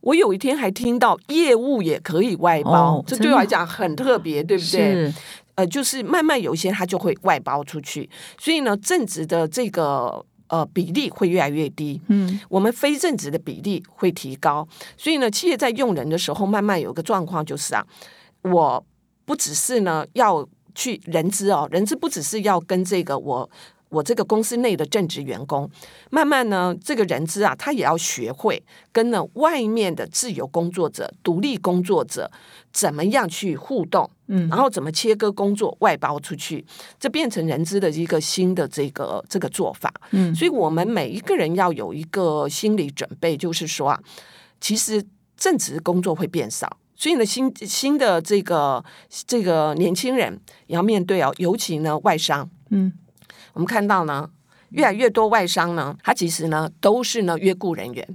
[0.00, 4.94] 我有一天还听到业务也可以外包，哦这对我来讲很特别，对不对？
[4.94, 5.14] 是
[5.56, 8.08] 呃，就是慢慢有一些它就会外包出去，
[8.38, 12.00] 所以呢，正职的这个呃比例会越来越低。
[12.08, 17.84] 嗯，我们非正职的比例会提高，所以呢，企业在用人的时候，慢慢有一个状况就是啊，
[18.42, 18.82] 我
[19.26, 23.48] 不只是呢要去人资哦，人资不只是要跟这个我
[23.88, 25.68] 我这个公司内的正职员工，
[26.10, 32.30] 慢慢呢，这个人资啊，他也要学会跟呢外面的自由工作者、独立工作者
[32.72, 36.64] 怎么样去互动，嗯然后怎么切割工作外包出去，
[37.00, 39.92] 这变成人资的一个新的这个这个做法。
[40.12, 44.00] 嗯所以我们每一个人要有一个心理准备，就是说啊，
[44.60, 45.04] 其实
[45.36, 46.76] 正职工作会变少。
[47.00, 48.84] 所以呢，新新的这个
[49.26, 52.92] 这个年轻人也要面对哦，尤其呢外商，嗯
[53.54, 54.28] 我们看到呢，
[54.72, 58.06] 越来越多外商呢，他其实呢都是呢约雇人员，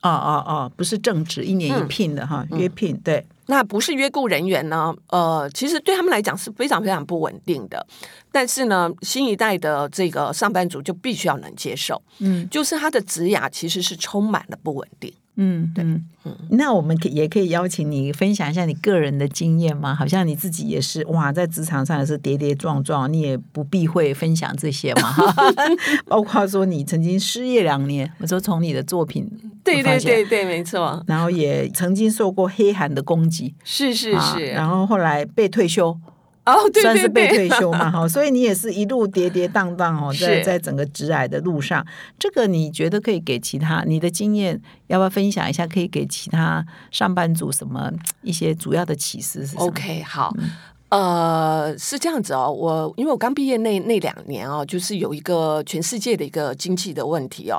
[0.00, 4.92] 哦哦哦，不是正职一年一嗯聘的哈，约聘对，那不是约雇人员呢？
[5.10, 7.86] 呃，其实对他们来讲是非常非常不稳定的。
[8.32, 15.14] 但是呢，新一代的这个上班族就必须要能接受，嗯就是他的职涯其实是充满了不稳定。
[15.36, 16.02] 嗯，对，嗯，
[16.50, 19.94] 那我们可也可以邀请你分享一下你个人的经验吗？
[19.94, 25.34] 好像你自己也是哇，在职场上也是跌跌撞撞，你也不避讳分享这些嘛，哈
[26.06, 29.26] 包括说你曾经失业两年，我说从你的作品
[29.64, 34.48] 对对对对，没错，然后也曾经受过黑函的攻击，是是啊是。
[34.48, 35.96] 然后后来被退休，
[36.44, 41.86] 哦，对对算是被，退休嘛， 哈，所以你也是一路跌跌宕宕哦，在在整个职癌的路上，
[42.18, 45.66] 这个你觉得可以给其他你的经验，要不要分享一下？
[45.66, 47.90] 可以给其他上班族什么
[48.22, 50.34] 一些主要的启示是什么 OK，好。
[50.38, 50.50] 嗯
[50.92, 57.58] 呃，是这样子哦，我因为我刚毕业那那两年哦，就是有一个全世界的一个经济的问题哦。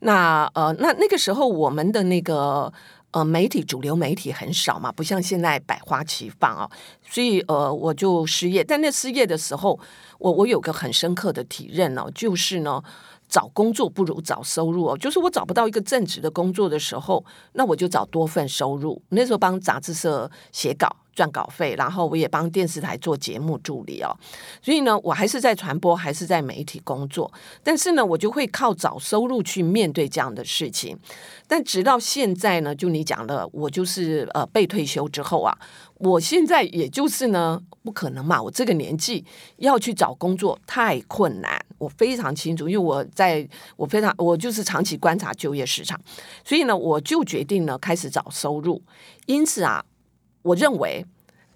[0.00, 2.72] 那呃，那那个时候我们的那个
[3.12, 6.70] 呃媒体主流媒体很少嘛，不像现在百花齐放哦，
[7.08, 8.62] 所以呃我就失业。
[8.62, 9.78] 但那失业的时候，
[10.18, 12.82] 我我有个很深刻的体认哦，就是呢。
[13.28, 19.00] 找工作不如找收入哦，就是我找不到一个正职的工作的时候，那我就找多份收入。
[19.08, 24.16] 那时候帮杂志社写稿赚稿费，然后我也帮电视台做节目助理哦。
[24.62, 30.98] 所以呢，我还是在传播，还是在媒体工作，但是呢，我就会靠找收入去面对这样的事情。
[31.46, 35.56] 但直到现在呢，就你讲了，我就是呃被退休之后啊，
[35.98, 39.24] 我现在也就是呢，不可能嘛，我这个年纪
[39.58, 43.46] 要去找工作太困难，我非常清楚，因为我在
[43.76, 46.00] 我非常我就是长期观察就业市场，
[46.42, 48.82] 所以呢，我就决定呢开始找收入。
[49.26, 49.84] 因此啊，
[50.42, 51.04] 我认为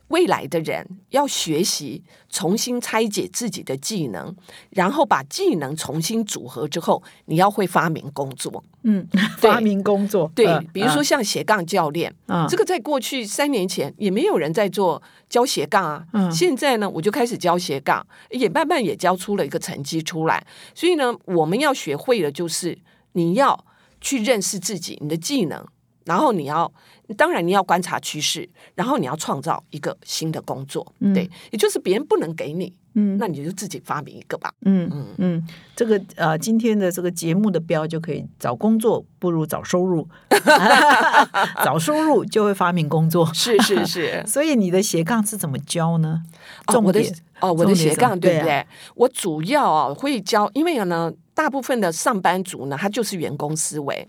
[0.09, 4.33] 未来的人要学习重新拆解自己的技能，
[4.71, 8.63] 然后把技能重新组合之后，你要会发明工作。
[8.85, 9.05] 嗯，
[9.41, 16.07] 对发明工作，对呃，比如说像斜杠教练，嗯这个在过去三年前也没有人在做教斜杠啊。
[16.13, 20.47] 嗯现在呢，我就开始教斜杠，也慢慢也教出了一个成绩出来。
[20.73, 22.79] 所以呢，我们要学会的就是
[23.15, 23.65] 你要
[24.01, 25.67] 去认识自己，你的技能，
[26.07, 26.73] 然后你要。
[27.17, 34.53] 当然，你要观察趋势，然后你要创造一个新的工作，对，也就是别人不能给你，嗯那你就自己发明一个吧。
[34.63, 40.09] 嗯嗯嗯，这个呃，今天的这个节目的标就可以找工作不如找收入，
[41.65, 43.33] 找收入就会发明工作。
[43.33, 46.23] 是是是， 所以你的斜杠是怎么教呢？
[46.67, 48.67] 哦，我的重点哦，我的斜杠对不对对？
[48.97, 54.09] 我主要啊会教，因为呢，大部分的上班族呢，他就是员工思维，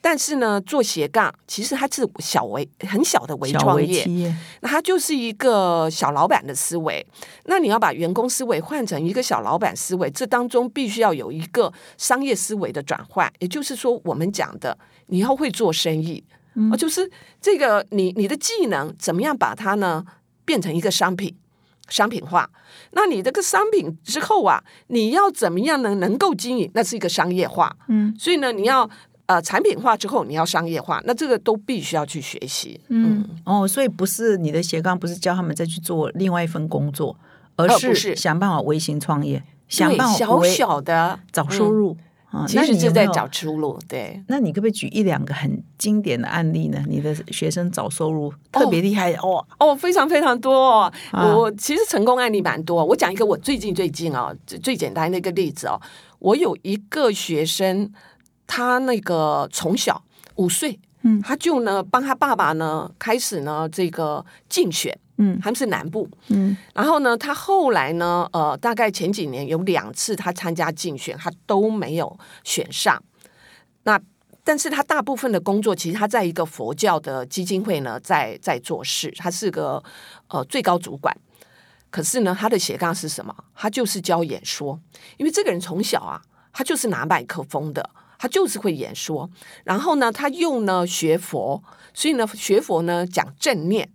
[0.00, 7.06] 但是呢，做斜杠其实他是小微很小的微创业，那他就是一个小老板的思维。
[7.44, 16.24] 那你要把员工思维换成一个小老板思维，这当中必须要有一个商业思维的转换，也就是说，我们讲的你要会做生意，
[16.70, 20.02] 啊，就是这个你你的技能怎么样把它呢
[20.46, 21.36] 变成一个商品。
[21.92, 22.48] 商品化，
[22.92, 26.70] 那你这个商品之后啊，你要怎么样能能够经营？
[26.72, 28.14] 那是一个商业化，嗯。
[28.18, 28.88] 所以呢，你要
[29.26, 32.80] 呃产品化之后，你要商业化，那这个都必须要去学习。
[32.88, 33.28] 嗯。
[33.44, 37.14] 哦，所以不是你的斜杠，不是教他们再去做另外一份工作，
[37.56, 38.16] 而是是。
[38.16, 41.20] 想办法微型创业，想对，办法小微小的。
[41.30, 41.70] 找收嗯。
[41.70, 41.96] 入
[42.32, 42.44] 啊。
[42.48, 43.78] 其那实就在找出路。
[43.86, 46.82] 对，那你可不可以举一两个很经典的案例呢？
[46.88, 50.92] 你的学生找收入特别厉害哦，哦，非常非常多、哦。
[51.12, 52.84] 啊我其实成功案例蛮多。
[52.84, 55.80] 我讲一个我最近最近哦，最最简单的一个例子哦。
[56.18, 57.92] 我有一个学生，
[58.46, 60.02] 他那个从小
[60.36, 73.00] 五岁，嗯他就呢帮他爸爸呢开始呢这个竞选，嗯他们是南部，嗯然后呢，他后来呢，呃，大概前几年有两次他参加竞选，他都没有选上。
[73.84, 74.00] 那
[74.44, 79.82] 但是他大部分的工作，其实他在一个佛教的基金会呢，在在做事，他是个
[80.28, 81.16] 呃最高主管。
[81.90, 83.34] 可是呢，他的斜杠是什么？
[83.54, 84.80] 他就是教演说，
[85.18, 86.20] 因为这个人从小啊，
[86.52, 89.28] 他就是拿麦克风的，他就是会演说。
[89.64, 93.88] 然后呢，他又呢学佛，所以呢学佛呢讲正念。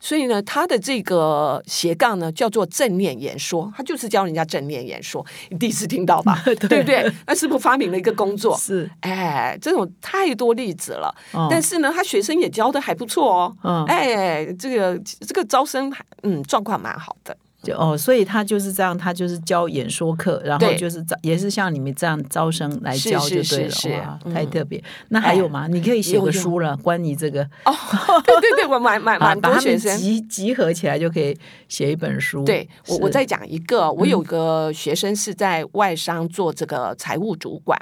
[0.00, 5.24] 所以呢，他的这个斜杠呢叫做正念演说，他就是教人家正念演说。
[5.50, 6.40] 你第一次听到吧？
[6.44, 7.12] 对不对？
[7.26, 8.56] 那是不是发明了一个工作？
[8.58, 11.14] 是，哎，这种太多例子了。
[11.32, 13.56] 哦但是呢，他学生也教的还不错哦。
[13.62, 17.36] 嗯哎，这个这个招生还嗯状况蛮好的。
[17.62, 24.82] 就哦，所以他就是这样，他就是教演说课，然后就是招，也是像你们这样招生来教就对了，是是哇，嗯太特别。
[25.08, 25.66] 那还有吗？
[25.68, 27.74] 你可以写个书了，关于这个哦，
[28.24, 29.98] 对对对，我蛮蛮啊，蛮 把他们多学生。
[29.98, 31.36] 集集合起来就可以
[31.68, 32.44] 写一本书。
[32.44, 37.78] 对我，我再讲一个，我有个学生是在外商做这个财务主管，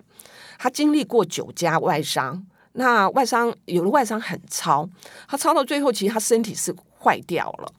[0.58, 2.44] 他经历过九家外商。
[2.72, 4.88] 那外商有的外商很超，
[5.26, 7.73] 他超到最后，其实他身体是坏掉了。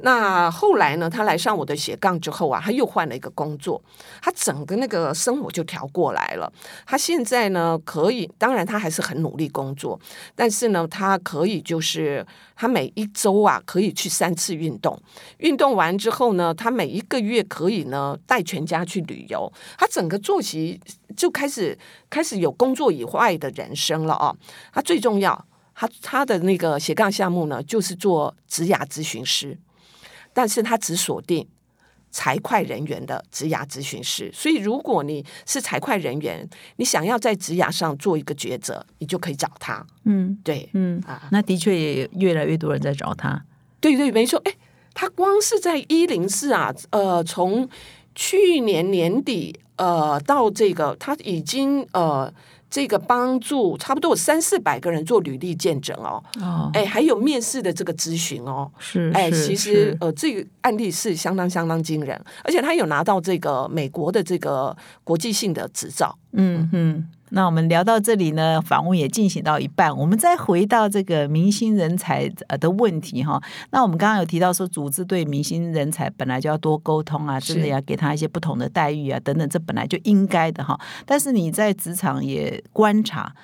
[0.00, 3.82] 那后来呢，他来上我的斜杠之后啊，他又换了一个工作，
[4.20, 6.52] 他整个那个生活就调过来了。
[6.86, 9.98] 他现在呢，可以，当然他还是很努力工作，
[10.34, 14.98] 但是呢，他可以就是他每一周啊，可以去三次运动，
[15.38, 20.80] 运动完之后呢，他每一个月可以呢带全家去旅游，他整个作息
[21.16, 21.76] 就开始
[22.10, 24.34] 开始有工作以外的人生了啊。
[24.72, 25.44] 他最重要。
[25.74, 29.58] 他他的那个斜杠项目呢，就是做职涯咨询师，
[30.32, 31.46] 但是他只锁定
[32.12, 34.30] 财会人员的职涯咨询师。
[34.32, 39.84] 所以，如果你是财会人员，你想要在职涯上做一个抉择，你就可以找他。
[40.04, 43.44] 嗯，对，嗯啊，那的确也越来越多人在找他。
[43.80, 44.40] 对对，没错。
[44.44, 44.54] 哎，
[44.94, 47.68] 他光是在一零四啊，呃，从
[48.14, 52.32] 去年年底呃到这个，他已经呃。
[52.74, 67.08] 这个帮助差不多有三四百个人做履历见证哦，哦，哎，还有面试的这个咨询哦，是，哎，其实呃，这个案例是相当相当惊人，而且他有拿到这个美国的这个国际性的执照，嗯嗯。
[67.34, 73.42] 那我们聊到这里呢，访问也进行到一半，我们再回到这个明星人才呃的问题哈。
[73.70, 80.78] 那我们刚刚有提到说，组织对明星人才本来就要多沟通啊，真的要给他一些不同的待遇啊，等等，这本来就应该的哈。
[81.04, 83.34] 但是你在职场也观察。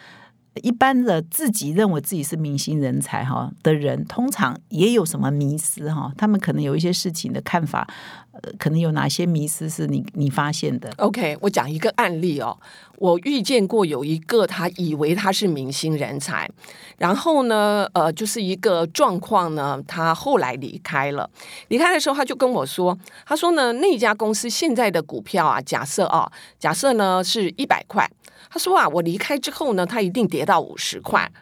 [0.62, 6.12] 一般的自己认为自己是明星人才哈的人，通常也有什么迷思哈？
[6.18, 7.86] 他们可能有一些事情的看法，
[8.32, 12.58] 呃，可能有哪些迷思是你你发现的？OK，我讲一个案例哦，
[12.98, 16.50] 我遇见过有一个他以为他是明星人才，
[16.98, 21.30] 然后呢，呃，就是一个状况呢，他后来离开了，
[21.68, 28.10] 离开的时候他就跟我说，他说呢，那家公司现在的股票啊，假设啊，假设呢是一百块。
[28.50, 31.32] 他说啊，我离开之后呢，他一定跌到五十块。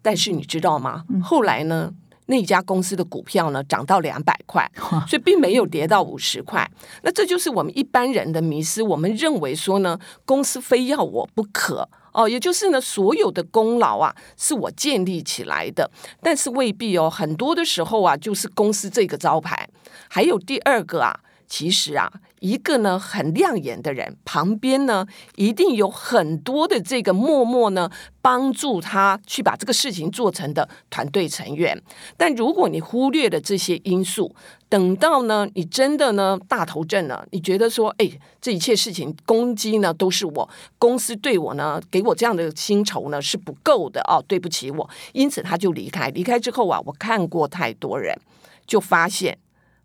[0.00, 1.04] 但是你知道吗？
[1.22, 1.90] 后来呢，
[2.26, 4.70] 那家公司的股票呢涨到两百块，
[5.08, 6.70] 所以并没有跌到五十块。
[7.02, 8.82] 那这就是我们一般人的迷失。
[8.82, 15.90] 我们认为说呢，公司非要我不可哦，也就是呢，所有的功劳啊是我建立起来的，
[16.22, 17.08] 但是未必哦。
[17.08, 19.68] 很多的时候啊，就是公司这个招牌。
[20.08, 21.20] 还有第二个啊。
[21.46, 22.10] 其实啊，
[22.44, 27.90] 一个呢很亮眼的人，旁边呢一定有很多的这个默默呢
[28.20, 31.82] 帮助他去把这个事情做成的团队成员。
[32.18, 34.36] 但如果你忽略了这些因素，
[34.68, 38.10] 等到呢你真的呢大头阵了，你觉得说，哎，
[38.42, 46.10] 这一切事情攻击呢都是我公司对我呢给我这样的薪酬呢是不够的哦，对不起我，因此他就离开。
[46.10, 48.14] 离开之后啊，我看过太多人，
[48.66, 49.38] 就发现。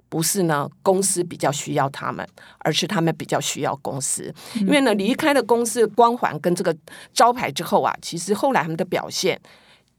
[0.09, 4.33] 不是呢，公司比较需要他们，而是他们比较需要公司。
[4.55, 6.75] 因为呢，离开了公司光环跟这个
[7.13, 9.39] 招牌之后啊，其实后来他们的表现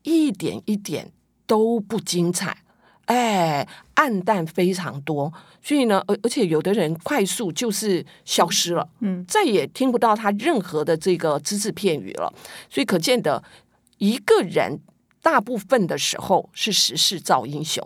[0.03, 1.13] 一点一点
[1.47, 2.59] 都不精彩，
[3.05, 5.33] 哎，暗淡非常多。
[5.63, 12.33] 所以呢，而而且有的人快速就是消失了，嗯，再也听不到他任何的这个只字片语了。
[12.69, 13.43] 所以可见的
[13.99, 14.81] 一个人。
[15.23, 17.85] 大部分的时候是时势造英雄，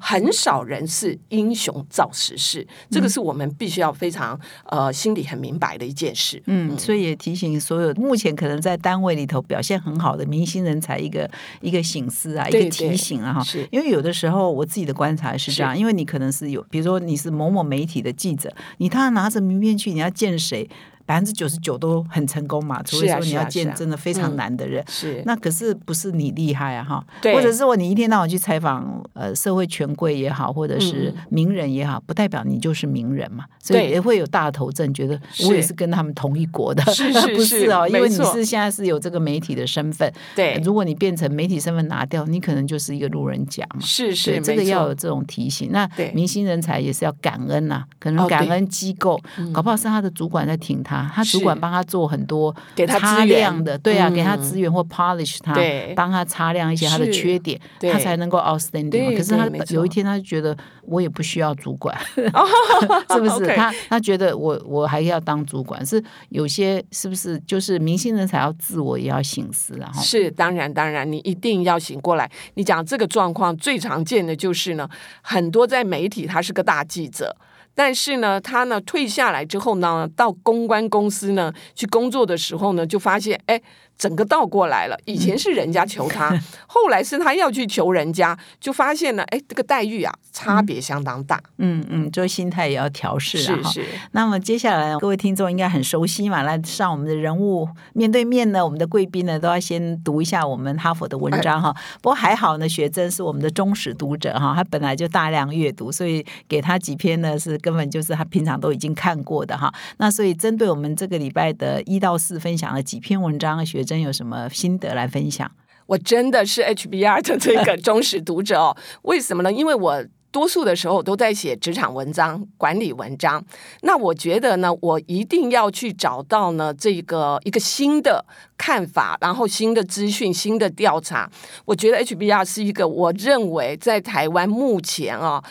[0.00, 6.40] 很少人是英雄造时势，这个是我们必须要非常呃心里很明白的一件事。
[6.46, 11.28] 嗯，所以也提醒所有目前可能在单位里头表现很好的明星人才一个
[11.60, 13.42] 一个醒思啊，一个提醒啊哈。
[13.42, 20.68] 是，因为有的时候我自己的观察是这样，因为你可能是有，比如说你是某某媒体的记者，你他拿着名片去，你要见谁？
[21.06, 24.84] 百分之九十九都很成功嘛，除非说你要见真的非常难的人。
[24.88, 27.06] 是，那可是不是你厉害啊哈？
[27.22, 27.34] 对。
[27.34, 33.44] 或者是说你一天到晚去采访呃社会权贵也好，或者是名人也好，不代表你就是名人嘛。
[33.62, 36.82] 所以也会有大头症，觉得我也是跟他们同一国的。
[36.92, 40.12] 是是 是哦，因为你是现在是有这个媒体的身份。
[40.34, 40.60] 对。
[40.64, 43.80] 如果你变成媒体身份拿掉，你可能就是一个路人甲嘛。
[43.80, 45.70] 是是，这个要有这种提醒。
[45.72, 49.20] 那明星人才也是要感恩呐，可能感恩机构，
[49.52, 51.76] 搞不好是他的主管在挺他，他主管帮他。
[51.76, 55.54] 他做很多给他擦亮的，对啊，给他资源或 polish 他，
[55.94, 59.14] 帮他擦亮一些他的缺点，他才能够 outstanding。
[59.14, 63.54] 可是他有一天，他就觉得我也不需要主管， 是不是？
[63.54, 67.38] 他他觉得我我还要当主管，是有些是不是？
[67.40, 69.92] 就是明星人才要自我也要醒思啊！
[70.00, 72.30] 是当然当然，你一定要醒过来。
[72.54, 74.88] 你讲这个状况最常见的就是呢，
[75.20, 77.36] 很多在媒体他是个大记者。
[77.76, 83.62] 但是呢，他呢退下来之后呢，到公关公司呢去工作的时候呢，就发现哎。
[83.98, 86.28] 整个倒过来了，以前是人家求他，
[86.68, 91.42] 后来是他要去求人家，就发现呢，哎，这个待遇啊，差别相当大。
[91.56, 93.86] 嗯嗯，这心态也要调试是是。
[94.12, 101.74] 那么接下来各位听众应该很熟悉嘛，来上我们的人物面对面呢，我们的贵宾呢都要先读一下我们哈佛的文章哈。
[102.02, 109.72] 不过还好呢，学珍是我们的忠实读者哈，他本来就大量阅读，所以给他几篇呢是根本就是他平常都已经看过的哈。
[109.96, 113.82] 那所以针对我们这个礼拜的一到四分享了几篇文章，学。
[113.82, 115.50] 真有什么心得来分享？
[115.86, 118.76] 我真的是 HBR 的这个忠实读者哦。
[119.02, 119.52] 为什么呢？
[119.52, 123.42] 因为我多数的时候都在写职场文章、管理文章。
[123.82, 128.24] 那我觉得呢，我一定要去找到呢这个一个新的
[128.58, 131.30] 看法，然后新的资讯、新的调查。
[131.64, 135.42] 我觉得 HBR 是一个，我认为在台湾目前啊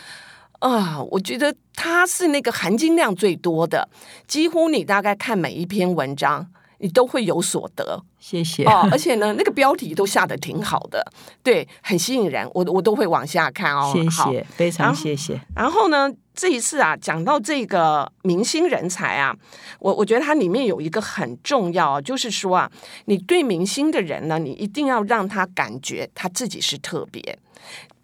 [0.70, 3.88] 啊，我觉得它是那个含金量最多的。
[4.26, 6.48] 几乎你大概看每一篇文章。
[6.78, 8.86] 你都会有所得，谢谢哦。
[8.92, 11.02] 而且呢，那个标题都下的挺好的，
[11.42, 13.90] 对，很吸引人，我我都会往下看哦。
[13.94, 15.40] 谢谢，非常谢谢。
[15.54, 19.34] 然后呢，这一次啊，讲到这个明星人才啊，
[19.80, 22.70] 我我觉得它里面有一个很重要，就是说啊，
[23.06, 27.38] 你对明星的人呢，你一定要让他感觉他自己是特别。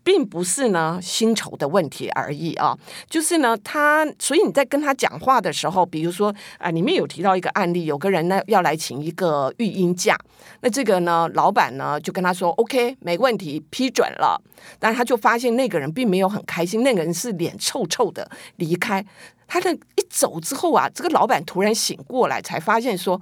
[0.04, 2.76] 并不是呢薪酬的问题而已啊，
[3.08, 10.18] 就是呢他，所以你在跟他讲话的时候，比如说啊，里面有提到一个案例，有个人呢要来请一个育婴假，
[10.60, 14.40] 那这个呢老板呢就跟他说 OK 没问题批准了，
[14.78, 19.04] 但他就发现那个人并没有很开心，那个人是脸臭臭的离开，
[19.46, 23.20] 他的一走之后啊，这个老板突然醒过来，才发现说。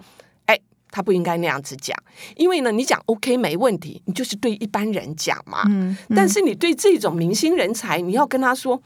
[0.90, 1.96] 他不应该那样子讲，
[2.36, 5.62] 因为呢，你讲 OK 没问题，你就是对一般人讲嘛。
[5.68, 8.82] 嗯，但是你对这种明星人才，你要跟他说，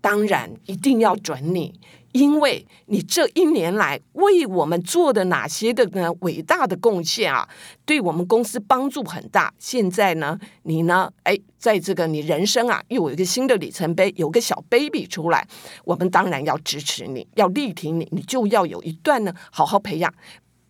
[0.00, 1.72] 当然一定要准你，
[2.12, 7.48] 因为你这一年来为我们做的哪些的呢伟大的贡献啊，
[7.86, 9.52] 对我们公司帮助很大。
[9.58, 15.46] 现在呢，你呢，哎，在这个你人生啊，又有一个新的里程碑，有个小 baby 出来，
[15.84, 20.12] 我们当然要支持你，要力挺你，你就要有一段呢，好好培养。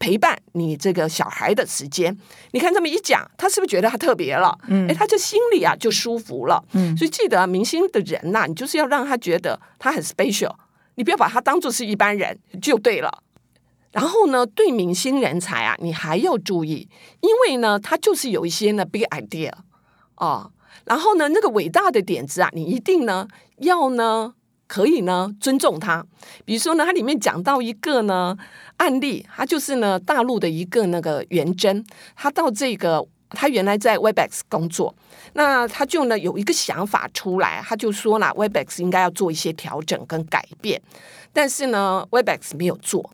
[0.03, 2.19] 陪伴你这个小孩的时间，
[2.51, 4.59] 你看这么一讲，他是不是觉得他特别了？
[4.67, 6.61] 嗯，哎，他就心里啊就舒服了。
[6.73, 10.53] 嗯，所以记得明星的人呐，你就是要让他觉得他很 special，
[10.97, 13.23] 你不要把他当做是一般人就对了。
[13.93, 16.89] 然后呢，对明星人才啊，你还要注意，
[17.21, 19.53] 因为呢，他就是有一些呢 big idea
[20.17, 20.51] 哦，
[20.85, 23.29] 然后呢，那个伟大的点子啊，你一定呢
[23.59, 24.35] 要呢。
[24.73, 26.03] 可以呢，尊重他。
[26.47, 28.35] 比如说呢，它里面讲到一个呢
[28.79, 31.85] 案例，他就是呢大陆的一个那个元真，
[32.17, 34.95] 他到这个他原来在 Webex 工作，
[35.35, 40.81] 那他就呢有一个想法出来，他就说了 Webex 应该要做一些调整跟改变，
[41.35, 43.11] 但是呢 Webex 没有做。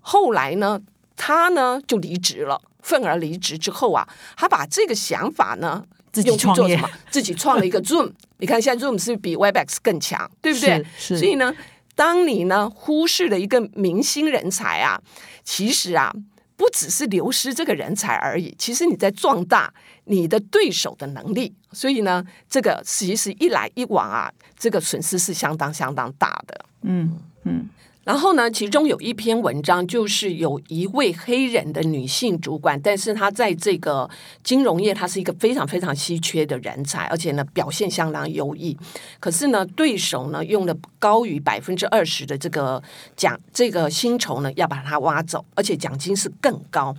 [0.00, 0.80] 后来呢，
[1.16, 5.84] 他呢就离职了，愤而离职之后啊，他把这个想法呢。
[6.14, 6.88] 自己创什么？
[7.10, 8.12] 自己创了一个 Zoom。
[8.38, 10.84] 你看，现在 Zoom 是比 Webex 更强，对不对？
[10.96, 11.18] 是。
[11.18, 11.52] 所以呢，
[11.94, 15.00] 当你呢忽视了一个明星人才啊，
[15.42, 16.14] 其实啊，
[16.56, 19.72] 不只是流失这个人才而已，其实你在壮大
[20.04, 21.54] 你的对手的能力。
[21.72, 26.64] 所以呢，这个其实一来一往啊，这个损失是相当相当大的。
[26.82, 27.68] 嗯嗯。
[28.04, 34.08] 然后呢，其中有一篇文章，就是有一位黑人的女性主管，但是她在这个
[34.42, 38.76] 金融业，她是一个非常非常稀缺的人才，而且呢表现相当优异。
[39.18, 42.82] 可是呢，对手呢用了高于百分之二十的这个
[43.16, 46.94] 奖，这个薪酬呢要把她挖走，而且奖金是更高。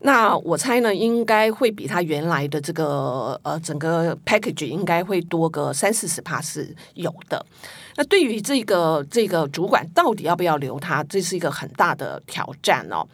[0.00, 7.44] 那我猜呢，应该会比他原来的这个呃整个 package 应该会多个三四十帕是有的。
[7.96, 13.06] 那对于这个这个主管到底要不要留他，这是一个很大的挑战哦。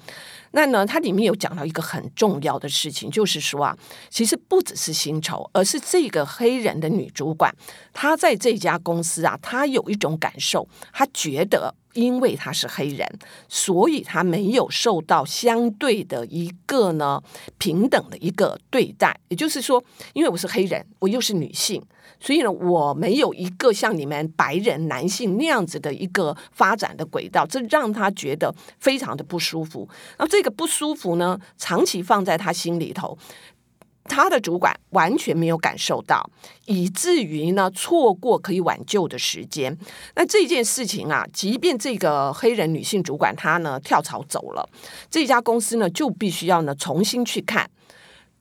[0.50, 3.78] 那呢，它里面有讲到一个很重要的事情，就是说啊，
[4.10, 7.54] 其实不只是薪酬，而是这个黑人的女主管，
[7.92, 11.74] 她在这家公司啊，她有一种感受，她觉得。
[11.94, 13.06] 因为他是黑人，
[13.48, 17.22] 所以他没有受到相对的一个呢
[17.58, 19.18] 平等的一个对待。
[19.28, 19.82] 也就是说，
[20.12, 21.82] 因为我是黑人，我又是女性，
[22.20, 29.88] 所以呢，我没有一个像你们白人男性那样子的一个发展的轨道，这让他觉得非常的不舒服。
[30.18, 33.16] 那这个不舒服呢，长期放在他心里头。
[34.04, 36.28] 他的主管完全没有感受到，
[36.66, 39.76] 以至于呢错过可以挽救的时间。
[40.16, 44.68] 那这件事情啊，即便这个黑人女性主管她呢跳槽走了，
[45.10, 47.70] 这家公司呢就必须要呢重新去看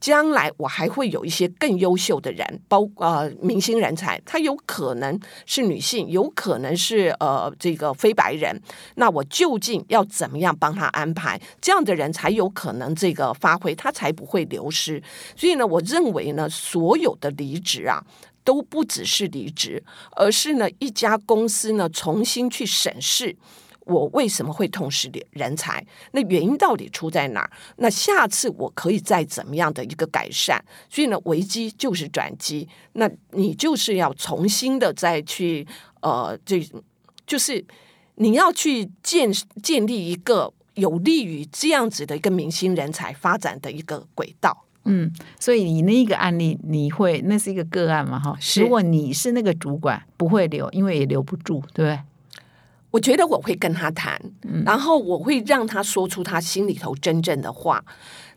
[0.02, 8.62] 将来我还会有一些更优秀的人，包呃明星人才，他有可能是女性，有可能是呃这个非白人，
[8.95, 11.39] 那我究竟要怎么样帮他安排？
[11.62, 15.02] 这样的人才有可能这个发挥，他才不会流失。
[15.38, 18.04] 所以呢，我认为呢，所有的离职啊。
[18.43, 19.84] 都不只是离职，
[20.16, 23.36] 而是呢，一家公司呢重新去审视
[23.92, 27.52] 我为什么会痛失人才，那原因到底出在哪儿？
[27.78, 30.64] 那下次我可以再怎么样的一个改善？
[30.89, 35.68] 所以呢，危机就是转机，那你就是要重新的再去
[36.02, 36.66] 呃，这
[37.28, 37.64] 就是
[38.16, 39.32] 你要去建
[39.62, 44.66] 建立一个有利于这样子的一个明星人才发展的一个轨道。
[44.86, 48.20] 嗯，所以你那一个案例，你会那是一个个案嘛？
[48.20, 52.00] 哈，如果你是那个主管，不会留，因为也留不住，对不对？
[52.92, 54.22] 我觉得我会跟他谈，
[54.66, 57.84] 然后我会让他说出他心里头真正的话。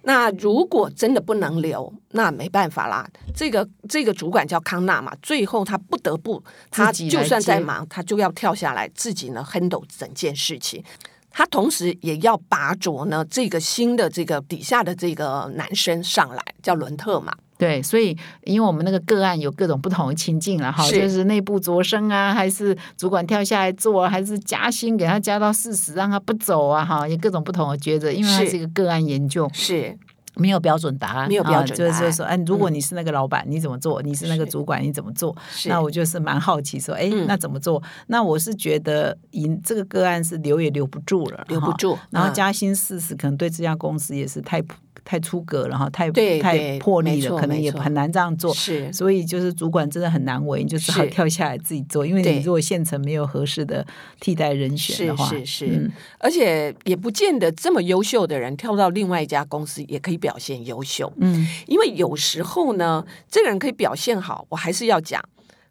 [0.07, 3.09] 那如果真的不能留，那没办法啦。
[3.35, 10.85] 这个这个主管叫康纳嘛，最后他不得不，他就算再忙，他就要跳下来，自己呢 handle 整件事情。
[11.31, 17.35] 他同时也要拔擢呢这个新的这个底下的这个男生上来，叫伦特嘛。
[17.65, 28.55] 对，所以因为我们那个个案有各种不同的情境了哈，就是内部擢升啊，还是主管跳下来做啊，还是加薪给他加到四十，让他不走啊，哈，有各种不同的抉择，因为它是。
[28.55, 29.99] 是一个个案研究，是。
[30.37, 34.03] 没有标准答案，没有标准啊就是答案就是说，哎，如果你是那个老板，你怎么做？
[34.03, 35.35] 你是那个主管，你怎么做？
[35.67, 37.27] 那我就是蛮好奇，说，哎，嗯。
[37.27, 37.83] 那怎么做？
[38.09, 44.61] 那我是觉得，以这个个案是留也留不住了，留不住，嗯然后加薪四十，可能对这家公司也是太
[45.05, 48.53] 太出格了哈，太太对对破例了，可能也很难这样做。
[48.55, 53.87] 是所以就是主管真的很难为，你就只好跳下来自己做，因为你如果现成没有合适的
[54.21, 65.23] 替代人选是的话，是是，嗯而且也不见得这么优秀的人跳到另外一家公司也可以表现优秀，嗯因为有时候呢，这个人可以表现好，我还是要讲，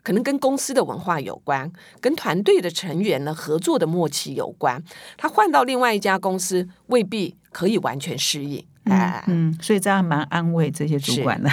[0.03, 4.83] 可能跟公司的文化有关，跟团队的成员呢合作的默契有关。
[5.17, 8.63] 他换到另外一家公司，未必可以完全适应。
[8.85, 11.49] 哎，嗯，所以这样蛮安慰这些主管的，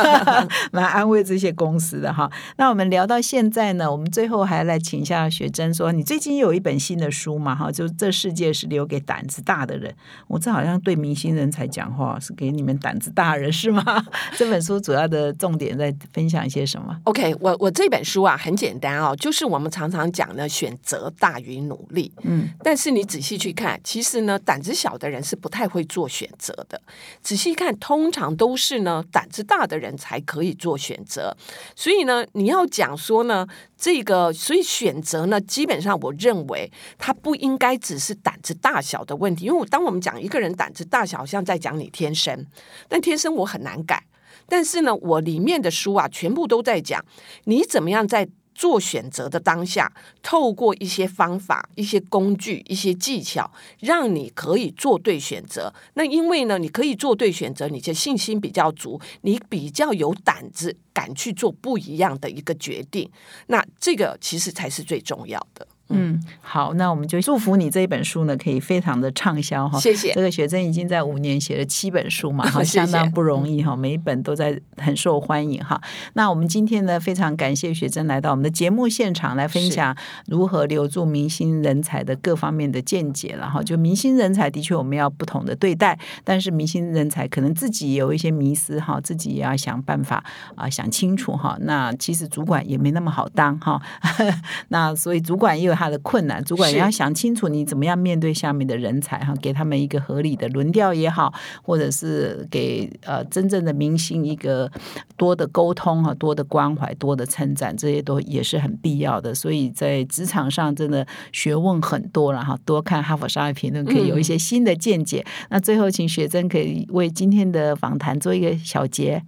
[0.72, 2.30] 蛮安慰这些公司的哈。
[2.56, 7.54] 那我们聊到现在呢，我们最后还来请一下雪珍说，你最近有一本新的书嘛？
[7.54, 9.94] 哈，就这世界是留给胆子大的人。
[10.26, 13.84] 我这好像对明星人才讲话，是给你们胆子大人是吗？
[14.36, 22.10] 这本书主要的重点在分享一些什么？OK，我我这本书啊很简单哦，就是我们常常讲的选择大于努力。
[22.22, 26.80] 嗯，但是你仔细去看，其实呢，胆子小的人是不太会做选择的。
[27.22, 31.36] 仔细看，通常都是呢胆子大的人才可以做选择。
[31.74, 33.46] 所以呢，你要讲说呢，
[33.76, 42.46] 这个所以选择呢，基本上我认为它不应该只是胆子大小的问题，因为我当我们讲一个人胆子大小，好像在讲你天生，
[42.88, 44.04] 但天生我很难改。
[44.46, 47.02] 但是呢，我里面的书啊，全部都在讲
[47.44, 49.92] 你怎么样在做选择的当下，
[50.22, 53.50] 透过一些方法、一些工具、一些技巧，
[53.80, 55.74] 让你可以做对选择。
[55.94, 63.10] 那因为呢，你可以做对选择，你就信心比较足，你比较有胆子，敢去做不一样的一个决定。
[63.48, 65.66] 那这个其实才是最重要的。
[65.90, 69.78] 嗯，好，那我们就祝福你这一本书呢，可以非常的畅销哈。
[69.78, 75.78] 谢谢这个雪珍已经在五年写了七本书嘛，哈， 相当不容易哈，每一本都在很受欢迎哈。
[76.14, 79.94] 那我们今天呢，非常感谢雪珍来到我们的节目现场来分享
[80.26, 83.62] 如何留住明星人才的各方面的见解了哈。
[83.62, 90.24] 就明星人才的确我们要不同的对待，但是明星人才可能自己也有一些迷思哈，自己也要想办法
[90.54, 91.58] 啊想清楚哈。
[91.60, 93.80] 那其实主管也没那么好当哈，
[94.68, 104.70] 那所以主管也有他的困难，主管也要想清楚你怎么样面对下面的人才哈，给他们一个合理的轮调也好，或者是给呃真正的明星一个
[105.16, 109.34] 多的沟通哈，多的关怀，多的称赞，这些都也是很必要的。
[109.34, 115.24] 所以在职场上真的学问很多了哈，多看《哈佛商业评论》可以有一些新的见解。
[115.50, 119.22] 那最后，请学珍可以为今天的访谈做一个小结。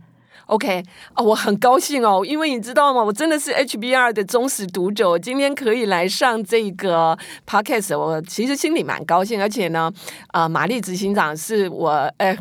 [0.46, 0.82] OK，
[1.14, 3.02] 哦，我很高兴哦，因为你知道吗？
[3.02, 9.92] 我真的是 HBR 的忠实读者，我今天可以来上这个 Podcast，我其实心里蛮高兴，而且呢，
[10.28, 12.36] 啊、玛丽执行长是我，哎。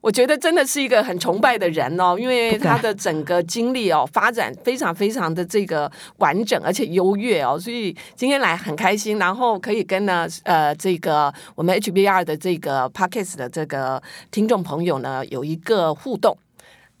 [0.00, 16.36] 我觉得真的是一个很崇拜的人哦，因为他的整个经历哦，发展非常非常的这个完整而且优越哦，所以今天来很开心，然后可以跟呢呃这个我们 HBR 的这个 Podcast 的这个听众朋友呢有一个互动。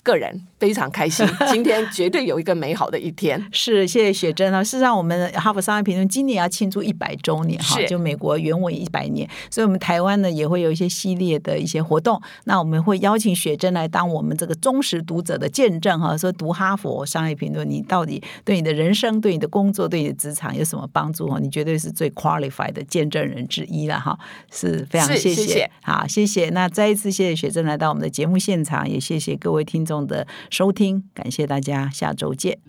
[0.04, 0.46] 个人。
[0.64, 3.38] 非常开心， 今天绝对有一个美好的一天。
[3.52, 4.64] 是，谢谢雪珍啊。
[4.64, 12.18] 事实上，我们哈佛商业评论今年要庆祝一百周年哈，就美国原文一百年，所以我们台湾呢也会有一些系列的一些活动。
[12.44, 21.38] 那我们会邀请雪珍来当我们这个忠实读者的见证哈，说读哈佛商业评论，你到底对你的人生、对你的工作、对你的职场有什么帮助哈？
[21.38, 24.18] 你绝对是最 qualified 的见证人之一了哈，
[24.50, 26.48] 是非常谢谢好，谢谢。
[26.48, 32.60] 那再一次谢谢雪珍来到我们的节目现场，也谢谢各位听众的收听感谢大家下周见。